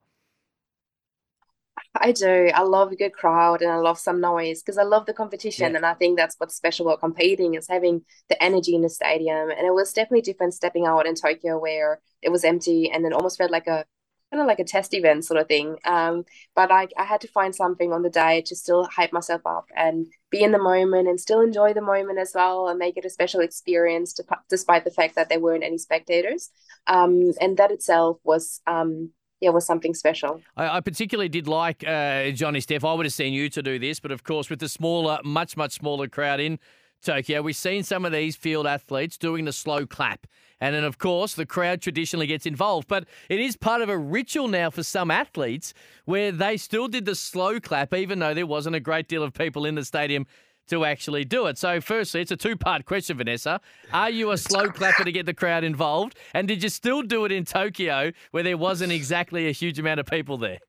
I 1.95 2.11
do. 2.11 2.49
I 2.53 2.63
love 2.63 2.91
a 2.91 2.95
good 2.95 3.13
crowd 3.13 3.61
and 3.61 3.71
I 3.71 3.77
love 3.77 3.99
some 3.99 4.19
noise 4.19 4.61
because 4.61 4.79
I 4.79 4.83
love 4.83 5.05
the 5.05 5.13
competition. 5.13 5.71
Yeah. 5.71 5.77
And 5.77 5.85
I 5.85 5.93
think 5.93 6.17
that's 6.17 6.35
what's 6.39 6.55
special 6.55 6.87
about 6.87 6.99
competing 6.99 7.53
is 7.53 7.67
having 7.69 8.01
the 8.29 8.41
energy 8.41 8.73
in 8.73 8.81
the 8.81 8.89
stadium. 8.89 9.51
And 9.51 9.67
it 9.67 9.73
was 9.73 9.93
definitely 9.93 10.21
different 10.21 10.55
stepping 10.55 10.87
out 10.87 11.05
in 11.05 11.13
Tokyo 11.13 11.59
where 11.59 11.99
it 12.21 12.29
was 12.29 12.43
empty 12.43 12.89
and 12.91 13.05
it 13.05 13.13
almost 13.13 13.37
felt 13.37 13.51
like 13.51 13.67
a 13.67 13.85
kind 14.31 14.41
of 14.41 14.47
like 14.47 14.59
a 14.59 14.63
test 14.63 14.95
event 14.95 15.23
sort 15.23 15.39
of 15.39 15.47
thing. 15.47 15.77
Um, 15.85 16.25
but 16.55 16.71
I, 16.71 16.87
I 16.97 17.03
had 17.03 17.21
to 17.21 17.27
find 17.27 17.55
something 17.55 17.93
on 17.93 18.01
the 18.01 18.09
day 18.09 18.41
to 18.47 18.55
still 18.55 18.85
hype 18.85 19.13
myself 19.13 19.41
up 19.45 19.65
and 19.75 20.07
be 20.31 20.41
in 20.41 20.51
the 20.51 20.57
moment 20.57 21.07
and 21.07 21.19
still 21.19 21.41
enjoy 21.41 21.73
the 21.73 21.81
moment 21.81 22.17
as 22.17 22.31
well 22.33 22.67
and 22.67 22.79
make 22.79 22.97
it 22.97 23.05
a 23.05 23.09
special 23.11 23.41
experience 23.41 24.13
to, 24.13 24.23
despite 24.49 24.83
the 24.83 24.91
fact 24.91 25.13
that 25.13 25.29
there 25.29 25.39
weren't 25.39 25.63
any 25.63 25.77
spectators. 25.77 26.49
Um, 26.87 27.33
and 27.39 27.55
that 27.57 27.69
itself 27.69 28.17
was 28.23 28.61
um, 28.65 29.11
yeah, 29.43 29.49
was 29.49 29.65
something 29.65 29.93
special. 29.93 30.41
I, 30.55 30.77
I 30.77 30.81
particularly 30.81 31.29
did 31.29 31.47
like 31.47 31.85
uh, 31.85 32.31
Johnny 32.31 32.59
Steff. 32.59 32.87
I 32.87 32.93
would 32.93 33.05
have 33.05 33.13
seen 33.13 33.33
you 33.33 33.49
to 33.49 33.61
do 33.61 33.77
this, 33.77 33.99
but 33.99 34.11
of 34.11 34.23
course, 34.23 34.49
with 34.49 34.59
the 34.59 34.69
smaller, 34.69 35.19
much, 35.23 35.57
much 35.57 35.73
smaller 35.73 36.07
crowd 36.07 36.39
in 36.39 36.59
Tokyo, 37.03 37.41
we've 37.41 37.55
seen 37.55 37.83
some 37.83 38.05
of 38.05 38.11
these 38.11 38.35
field 38.35 38.65
athletes 38.65 39.17
doing 39.17 39.45
the 39.45 39.53
slow 39.53 39.85
clap. 39.85 40.25
And 40.61 40.73
then, 40.73 40.85
of 40.85 40.97
course, 40.97 41.33
the 41.33 41.45
crowd 41.45 41.81
traditionally 41.81 42.25
gets 42.25 42.45
involved. 42.45 42.87
But 42.87 43.05
it 43.27 43.41
is 43.41 43.57
part 43.57 43.81
of 43.81 43.89
a 43.89 43.97
ritual 43.97 44.47
now 44.47 44.69
for 44.69 44.81
some 44.81 45.11
athletes 45.11 45.73
where 46.05 46.31
they 46.31 46.55
still 46.55 46.87
did 46.87 47.03
the 47.03 47.15
slow 47.15 47.59
clap, 47.59 47.93
even 47.93 48.19
though 48.19 48.33
there 48.33 48.47
wasn't 48.47 48.77
a 48.77 48.79
great 48.79 49.09
deal 49.09 49.23
of 49.23 49.33
people 49.33 49.65
in 49.65 49.75
the 49.75 49.83
stadium 49.83 50.25
to 50.67 50.85
actually 50.85 51.25
do 51.25 51.45
it. 51.47 51.57
So, 51.57 51.81
firstly, 51.81 52.21
it's 52.21 52.31
a 52.31 52.37
two 52.37 52.55
part 52.55 52.85
question, 52.85 53.17
Vanessa. 53.17 53.61
Are 53.91 54.09
you 54.09 54.31
a 54.31 54.37
slow 54.37 54.69
clapper 54.69 55.03
to 55.03 55.11
get 55.11 55.25
the 55.25 55.33
crowd 55.33 55.63
involved? 55.63 56.15
And 56.33 56.47
did 56.47 56.63
you 56.63 56.69
still 56.69 57.01
do 57.01 57.25
it 57.25 57.31
in 57.31 57.45
Tokyo 57.45 58.11
where 58.31 58.43
there 58.43 58.57
wasn't 58.57 58.91
exactly 58.91 59.47
a 59.47 59.51
huge 59.51 59.79
amount 59.79 59.99
of 59.99 60.05
people 60.05 60.37
there? 60.37 60.59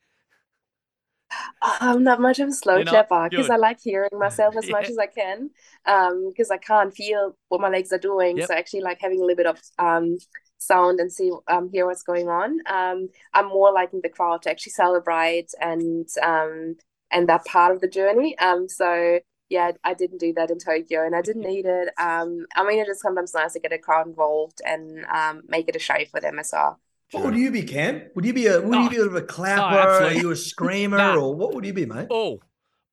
I'm 1.62 2.04
not 2.04 2.20
much 2.20 2.38
of 2.38 2.48
a 2.48 2.52
slow 2.52 2.84
clapper 2.84 3.28
because 3.30 3.50
I 3.50 3.56
like 3.56 3.78
hearing 3.82 4.10
myself 4.12 4.56
as 4.56 4.66
yeah. 4.68 4.72
much 4.72 4.88
as 4.88 4.98
I 4.98 5.06
can 5.06 5.50
because 5.84 6.50
um, 6.50 6.54
I 6.54 6.58
can't 6.58 6.94
feel 6.94 7.36
what 7.48 7.60
my 7.60 7.68
legs 7.68 7.92
are 7.92 7.98
doing. 7.98 8.38
Yep. 8.38 8.48
So 8.48 8.54
I 8.54 8.58
actually 8.58 8.82
like 8.82 8.98
having 9.00 9.18
a 9.18 9.22
little 9.22 9.36
bit 9.36 9.46
of 9.46 9.60
um, 9.78 10.18
sound 10.58 11.00
and 11.00 11.12
see 11.12 11.30
um, 11.48 11.70
hear 11.72 11.86
what's 11.86 12.02
going 12.02 12.28
on. 12.28 12.58
Um, 12.66 13.08
I'm 13.32 13.48
more 13.48 13.72
liking 13.72 14.00
the 14.02 14.08
crowd 14.08 14.42
to 14.42 14.50
actually 14.50 14.72
celebrate 14.72 15.48
and 15.60 16.06
um, 16.22 16.76
and 17.10 17.28
that 17.28 17.44
part 17.44 17.74
of 17.74 17.80
the 17.80 17.88
journey. 17.88 18.36
Um, 18.38 18.68
so 18.68 19.20
yeah, 19.54 19.73
I 19.90 19.92
didn't 19.94 20.18
do 20.26 20.32
that 20.38 20.50
in 20.50 20.58
Tokyo 20.58 20.99
and 21.06 21.14
I 21.14 21.23
didn't 21.28 21.46
need 21.52 21.66
it. 21.66 21.88
Um, 21.99 22.30
I 22.56 22.61
mean, 22.66 22.78
it 22.84 22.88
is 22.88 23.00
sometimes 23.00 23.32
nice 23.34 23.52
to 23.54 23.61
get 23.61 23.73
a 23.73 23.78
crowd 23.78 24.06
involved 24.06 24.58
and 24.73 25.04
um, 25.06 25.42
make 25.54 25.68
it 25.70 25.76
a 25.76 25.84
show 25.88 26.00
for 26.11 26.20
them 26.20 26.38
as 26.38 26.50
well. 26.52 26.80
What 27.12 27.25
would 27.25 27.37
you 27.37 27.50
be, 27.50 27.62
Cam? 27.62 27.94
Would 28.14 28.25
you 28.25 28.34
be 28.40 28.46
a 28.46 28.61
would 28.61 28.75
Oh, 28.76 28.82
you 28.84 28.90
be 28.90 28.96
a, 28.96 29.00
bit 29.00 29.06
of 29.08 29.14
a 29.14 29.23
clapper? 29.23 30.04
Are 30.06 30.12
you 30.12 30.30
a 30.32 30.37
screamer, 30.37 30.99
Nah. 30.99 31.16
or 31.16 31.34
what 31.34 31.54
would 31.54 31.64
you 31.64 31.73
be, 31.73 31.87
mate? 31.87 32.08
Oh, 32.11 32.40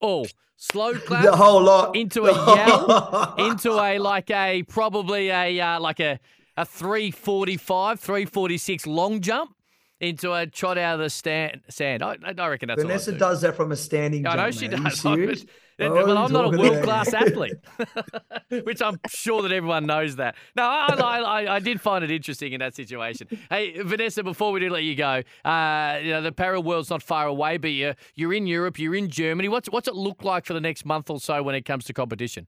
oh, 0.02 0.26
slow 0.58 0.94
clap. 1.08 1.24
the 1.26 1.36
whole 1.36 1.62
lot 1.64 1.96
into 1.96 2.26
a 2.32 2.56
yell, 2.56 3.36
into 3.50 3.72
a 3.80 3.98
like 3.98 4.30
a 4.30 4.64
probably 4.64 5.30
a 5.30 5.60
uh, 5.60 5.80
like 5.80 6.00
a 6.00 6.20
a 6.58 6.66
345, 6.66 8.00
346 8.00 8.86
long 8.86 9.22
jump 9.22 9.56
into 10.02 10.34
a 10.34 10.48
trot 10.48 10.78
out 10.78 10.96
of 10.96 11.00
the 11.00 11.10
stand, 11.10 11.62
sand. 11.70 12.04
I, 12.04 12.18
I 12.38 12.48
reckon 12.48 12.68
that's 12.68 12.82
Vanessa 12.82 13.12
do. 13.14 13.20
does 13.20 13.42
that 13.42 13.56
from 13.56 13.72
a 13.72 13.76
standing. 13.76 14.26
I 14.28 14.36
know 14.36 14.50
jump, 14.52 14.60
she 14.60 14.68
man. 14.68 14.84
Does. 14.84 15.06
I'm- 15.06 15.28
but- 15.28 15.46
well, 15.80 16.16
I'm 16.18 16.32
not 16.32 16.54
a 16.54 16.58
world 16.58 16.84
class 16.84 17.12
athlete, 17.12 17.56
which 18.66 18.84
I'm 18.84 19.00
sure 19.08 19.42
that 19.42 19.52
everyone 19.52 19.88
knows 19.88 20.18
that. 20.18 20.36
No, 20.56 20.64
I, 20.64 20.94
I, 20.94 21.20
I, 21.20 21.56
I 21.56 21.60
did 21.60 21.82
find 21.82 22.04
it 22.04 22.12
interesting 22.12 22.54
in 22.54 22.60
that 22.60 22.76
situation. 22.76 23.28
Hey, 23.50 23.82
Vanessa, 23.82 24.24
before 24.24 24.52
we 24.52 24.60
do 24.60 24.70
let 24.70 24.84
you 24.84 24.94
go, 24.94 25.24
uh, 25.44 26.00
you 26.04 26.12
know 26.12 26.22
the 26.22 26.32
para 26.32 26.62
world's 26.62 26.92
not 26.92 27.02
far 27.02 27.26
away, 27.26 27.58
but 27.58 27.70
you're 27.72 27.96
you're 28.14 28.34
in 28.34 28.46
Europe, 28.46 28.78
you're 28.78 28.94
in 28.94 29.10
Germany. 29.10 29.50
What's 29.50 29.70
what's 29.70 29.88
it 29.88 29.96
look 29.96 30.24
like 30.24 30.46
for 30.46 30.54
the 30.54 30.62
next 30.62 30.86
month 30.86 31.10
or 31.10 31.20
so 31.20 31.42
when 31.42 31.56
it 31.56 31.66
comes 31.66 31.86
to 31.86 31.94
competition? 31.94 32.46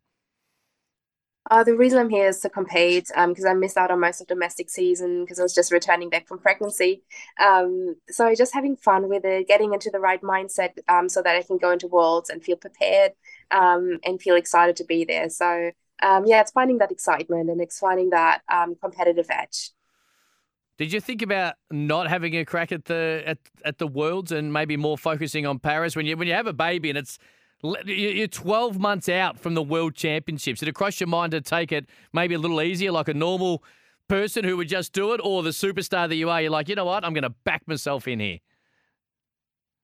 Uh, 1.53 1.63
the 1.63 1.77
reason 1.77 2.00
I'm 2.00 2.10
here 2.10 2.29
is 2.29 2.39
to 2.39 2.50
compete 2.50 3.12
because 3.15 3.45
I 3.45 3.53
missed 3.53 3.77
out 3.77 3.91
on 3.91 4.00
most 4.00 4.19
of 4.19 4.25
domestic 4.25 4.72
season 4.72 5.24
because 5.24 5.39
I 5.39 5.43
was 5.43 5.53
just 5.53 5.72
returning 5.72 6.10
back 6.10 6.27
from 6.27 6.39
pregnancy. 6.39 7.03
Um, 7.39 7.95
so 8.10 8.33
just 8.33 8.55
having 8.55 8.75
fun 8.75 9.07
with 9.07 9.24
it, 9.24 9.48
getting 9.48 9.72
into 9.72 9.91
the 9.91 10.00
right 10.00 10.19
mindset 10.24 10.72
um, 10.89 11.10
so 11.10 11.22
that 11.22 11.36
I 11.36 11.43
can 11.43 11.60
go 11.60 11.69
into 11.69 11.86
worlds 11.86 12.31
and 12.31 12.43
feel 12.43 12.55
prepared 12.55 13.12
um, 13.51 14.00
and 14.03 14.19
feel 14.19 14.36
excited 14.36 14.75
to 14.77 14.83
be 14.83 15.05
there. 15.05 15.29
So 15.29 15.69
um, 16.01 16.25
yeah, 16.25 16.41
it's 16.41 16.50
finding 16.50 16.79
that 16.79 16.91
excitement 16.91 17.51
and 17.51 17.62
it's 17.62 17.77
finding 17.77 18.10
that 18.10 18.41
um, 18.51 18.74
competitive 18.74 19.27
edge. 19.29 19.69
Did 20.79 20.91
you 20.91 21.00
think 21.00 21.22
about 21.22 21.53
not 21.69 22.10
having 22.10 22.36
a 22.36 22.45
crack 22.45 22.72
at 22.72 22.86
the 22.86 23.22
at, 23.27 23.38
at 23.63 23.77
the 23.77 23.86
worlds 23.86 24.31
and 24.31 24.51
maybe 24.51 24.75
more 24.75 24.98
focusing 24.98 25.45
on 25.45 25.60
Paris 25.60 25.95
when 25.95 26.07
you 26.07 26.17
when 26.17 26.27
you 26.27 26.33
have 26.33 26.48
a 26.48 26.53
baby 26.53 26.89
and 26.89 26.98
it's 26.98 27.19
you're 27.86 28.27
12 28.27 28.79
months 28.79 29.10
out 29.10 29.39
from 29.39 29.53
the 29.53 29.63
world 29.63 29.96
championships? 29.96 30.60
Did 30.60 30.70
it 30.70 30.75
cross 30.75 31.00
your 31.00 31.08
mind 31.08 31.32
to 31.32 31.41
take 31.41 31.72
it 31.72 31.88
maybe 32.13 32.36
a 32.36 32.39
little 32.39 32.62
easier, 32.62 32.91
like 32.91 33.08
a 33.08 33.13
normal 33.13 33.63
person 34.08 34.43
who 34.43 34.58
would 34.58 34.67
just 34.67 34.93
do 34.93 35.13
it, 35.13 35.22
or 35.24 35.43
the 35.43 35.51
superstar 35.51 36.08
that 36.10 36.15
you 36.15 36.29
are? 36.29 36.41
You're 36.41 36.51
like, 36.51 36.70
you 36.70 36.75
know 36.75 36.86
what? 36.86 37.05
I'm 37.05 37.13
going 37.13 37.24
to 37.24 37.29
back 37.29 37.67
myself 37.67 38.08
in 38.08 38.20
here. 38.20 38.39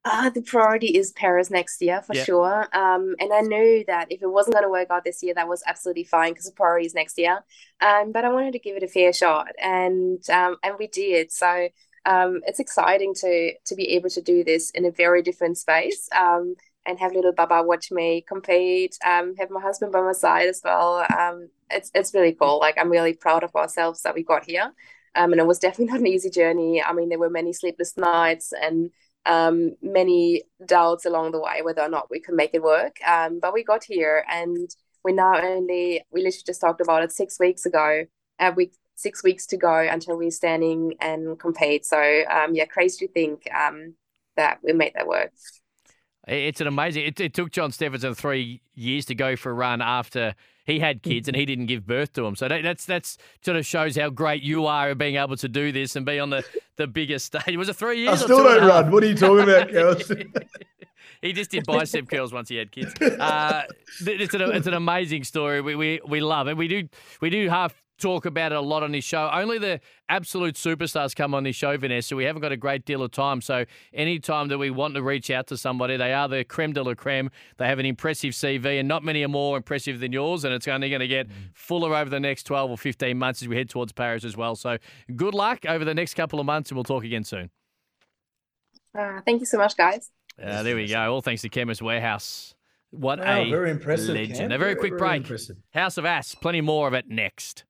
Uh, 0.05 0.29
the 0.29 0.41
priority 0.41 0.97
is 0.97 1.11
Paris 1.11 1.51
next 1.51 1.81
year 1.81 2.01
for 2.01 2.13
Yeah. 2.13 2.15
sure. 2.15 2.67
Um, 2.75 3.15
and 3.19 3.33
I 3.33 3.41
knew 3.41 3.83
that 3.87 4.07
if 4.09 4.21
it 4.21 4.27
wasn't 4.31 4.53
going 4.55 4.63
to 4.63 4.69
work 4.69 4.87
out 4.89 5.03
this 5.03 5.21
year, 5.21 5.33
that 5.35 5.47
was 5.47 5.61
absolutely 5.67 6.05
fine 6.05 6.31
because 6.31 6.45
the 6.45 6.53
priority 6.53 6.85
is 6.85 6.93
next 6.95 7.17
year. 7.17 7.39
Um, 7.81 8.13
but 8.13 8.23
I 8.23 8.29
wanted 8.31 8.53
to 8.53 8.59
give 8.59 8.77
it 8.77 8.83
a 8.83 8.87
fair 8.87 9.11
shot, 9.11 9.47
and 9.61 10.27
um, 10.29 10.55
and 10.63 10.75
we 10.79 10.87
did. 10.87 11.31
So 11.33 11.67
um, 12.05 12.39
it's 12.47 12.61
exciting 12.61 13.13
to 13.15 13.53
to 13.65 13.75
be 13.75 13.89
able 13.89 14.09
to 14.11 14.21
do 14.21 14.43
this 14.45 14.69
in 14.71 14.85
a 14.85 14.91
very 14.91 15.21
different 15.21 15.57
space. 15.57 16.07
Um, 16.17 16.55
and 16.85 16.99
have 16.99 17.13
little 17.13 17.33
Baba 17.33 17.61
watch 17.63 17.91
me 17.91 18.21
compete. 18.27 18.97
Um, 19.05 19.35
have 19.37 19.49
my 19.49 19.61
husband 19.61 19.91
by 19.91 20.01
my 20.01 20.13
side 20.13 20.47
as 20.47 20.61
well. 20.63 21.05
Um, 21.17 21.49
it's 21.69 21.91
it's 21.93 22.13
really 22.13 22.33
cool. 22.33 22.59
Like 22.59 22.77
I'm 22.79 22.89
really 22.89 23.13
proud 23.13 23.43
of 23.43 23.55
ourselves 23.55 24.01
that 24.03 24.15
we 24.15 24.23
got 24.23 24.45
here. 24.45 24.73
Um, 25.15 25.31
and 25.31 25.41
it 25.41 25.47
was 25.47 25.59
definitely 25.59 25.85
not 25.93 25.99
an 26.01 26.07
easy 26.07 26.29
journey. 26.29 26.81
I 26.81 26.93
mean, 26.93 27.09
there 27.09 27.19
were 27.19 27.29
many 27.29 27.53
sleepless 27.53 27.97
nights 27.97 28.53
and 28.59 28.91
um, 29.25 29.75
many 29.81 30.43
doubts 30.65 31.05
along 31.05 31.31
the 31.31 31.39
way 31.39 31.61
whether 31.61 31.81
or 31.81 31.89
not 31.89 32.09
we 32.09 32.19
could 32.19 32.35
make 32.35 32.51
it 32.53 32.63
work. 32.63 32.97
Um, 33.05 33.39
but 33.39 33.53
we 33.53 33.63
got 33.63 33.83
here, 33.83 34.25
and 34.29 34.69
we 35.03 35.13
now 35.13 35.39
only 35.39 36.03
we 36.11 36.21
literally 36.21 36.43
just 36.45 36.61
talked 36.61 36.81
about 36.81 37.03
it 37.03 37.11
six 37.11 37.39
weeks 37.39 37.65
ago. 37.65 38.05
Uh, 38.39 38.51
we 38.55 38.71
six 38.95 39.23
weeks 39.23 39.45
to 39.47 39.57
go 39.57 39.79
until 39.79 40.17
we're 40.17 40.31
standing 40.31 40.93
and 40.99 41.39
compete. 41.39 41.85
So 41.85 41.97
um, 42.29 42.53
yeah, 42.55 42.65
crazy 42.65 43.07
to 43.07 43.13
think 43.13 43.47
um, 43.53 43.95
that 44.35 44.59
we 44.63 44.73
made 44.73 44.93
that 44.95 45.07
work. 45.07 45.31
It's 46.29 46.61
an 46.61 46.67
amazing. 46.67 47.05
It, 47.05 47.19
it 47.19 47.33
took 47.33 47.51
John 47.51 47.71
Steffensen 47.71 48.15
three 48.15 48.61
years 48.75 49.05
to 49.05 49.15
go 49.15 49.35
for 49.35 49.49
a 49.49 49.53
run 49.53 49.81
after 49.81 50.35
he 50.65 50.79
had 50.79 51.01
kids 51.01 51.27
and 51.27 51.35
he 51.35 51.45
didn't 51.45 51.65
give 51.65 51.87
birth 51.87 52.13
to 52.13 52.21
them. 52.21 52.35
So 52.35 52.47
that, 52.47 52.61
that's 52.61 52.85
that's 52.85 53.17
sort 53.43 53.57
of 53.57 53.65
shows 53.65 53.95
how 53.95 54.09
great 54.09 54.43
you 54.43 54.67
are 54.67 54.89
at 54.91 54.97
being 54.97 55.15
able 55.15 55.35
to 55.37 55.47
do 55.47 55.71
this 55.71 55.95
and 55.95 56.05
be 56.05 56.19
on 56.19 56.29
the, 56.29 56.45
the 56.75 56.85
biggest 56.87 57.25
stage. 57.25 57.57
Was 57.57 57.69
it 57.69 57.75
three 57.75 58.07
I 58.07 58.11
years? 58.11 58.21
or 58.21 58.25
still 58.25 58.43
don't 58.43 58.61
half? 58.61 58.69
run. 58.69 58.91
What 58.91 59.03
are 59.03 59.07
you 59.07 59.15
talking 59.15 59.43
about, 59.43 59.71
girls? 59.71 60.11
he 61.21 61.33
just 61.33 61.49
did 61.49 61.65
bicep 61.65 62.07
curls 62.07 62.31
once 62.31 62.49
he 62.49 62.57
had 62.57 62.71
kids. 62.71 62.93
Uh, 63.01 63.63
it's 64.01 64.33
an 64.35 64.41
it's 64.41 64.67
an 64.67 64.75
amazing 64.75 65.23
story. 65.23 65.61
We, 65.61 65.75
we 65.75 65.99
we 66.07 66.21
love 66.21 66.47
it. 66.47 66.55
We 66.55 66.67
do 66.67 66.87
we 67.21 67.31
do 67.31 67.49
half 67.49 67.73
talk 67.99 68.25
about 68.25 68.51
it 68.51 68.57
a 68.57 68.61
lot 68.61 68.81
on 68.83 68.91
this 68.91 69.03
show. 69.05 69.29
Only 69.31 69.57
the 69.59 69.79
absolute 70.07 70.55
superstars 70.55 71.15
come 71.15 71.33
on 71.33 71.43
this 71.43 71.55
show, 71.55 71.77
Vanessa. 71.77 72.15
We 72.15 72.23
haven't 72.23 72.41
got 72.41 72.51
a 72.51 72.57
great 72.57 72.85
deal 72.85 73.03
of 73.03 73.11
time. 73.11 73.41
So 73.41 73.65
anytime 73.93 74.47
that 74.47 74.57
we 74.57 74.69
want 74.71 74.95
to 74.95 75.03
reach 75.03 75.29
out 75.29 75.47
to 75.47 75.57
somebody, 75.57 75.97
they 75.97 76.13
are 76.13 76.27
the 76.27 76.43
creme 76.43 76.73
de 76.73 76.81
la 76.81 76.93
creme. 76.95 77.29
They 77.57 77.67
have 77.67 77.79
an 77.79 77.85
impressive 77.85 78.33
CV, 78.33 78.79
and 78.79 78.87
not 78.87 79.03
many 79.03 79.23
are 79.23 79.27
more 79.27 79.57
impressive 79.57 79.99
than 79.99 80.11
yours. 80.11 80.43
And 80.43 80.53
it's 80.53 80.67
only 80.67 80.89
going 80.89 81.01
to 81.01 81.07
get 81.07 81.27
fuller 81.53 81.95
over 81.95 82.09
the 82.09 82.19
next 82.19 82.43
12 82.43 82.71
or 82.71 82.77
15 82.77 83.17
months 83.17 83.41
as 83.41 83.47
we 83.47 83.55
head 83.55 83.69
towards 83.69 83.91
Paris 83.91 84.23
as 84.23 84.35
well. 84.35 84.55
So 84.55 84.77
good 85.15 85.33
luck 85.33 85.65
over 85.67 85.85
the 85.85 85.93
next 85.93 86.15
couple 86.15 86.39
of 86.39 86.45
months, 86.45 86.71
and 86.71 86.77
we'll 86.77 86.83
talk 86.83 87.03
again 87.03 87.23
soon. 87.23 87.49
Uh, 88.97 89.21
thank 89.25 89.39
you 89.39 89.45
so 89.45 89.57
much, 89.57 89.77
guys. 89.77 90.09
Uh, 90.41 90.63
there 90.63 90.75
we 90.75 90.87
go. 90.87 91.13
All 91.13 91.21
thanks 91.21 91.41
to 91.43 91.49
Chemist 91.49 91.81
Warehouse. 91.81 92.55
What 92.91 93.19
Wow, 93.19 93.41
a 93.41 93.49
very 93.51 93.69
impressive. 93.69 94.15
legend. 94.15 94.37
Cam. 94.37 94.51
A 94.51 94.57
very 94.57 94.73
quick 94.75 94.97
break. 94.97 95.17
impressive. 95.17 95.57
House 95.73 95.97
of 95.99 96.05
Ass. 96.05 96.33
Plenty 96.33 96.61
more 96.61 96.87
of 96.87 96.93
it 96.95 97.07
next. 97.07 97.63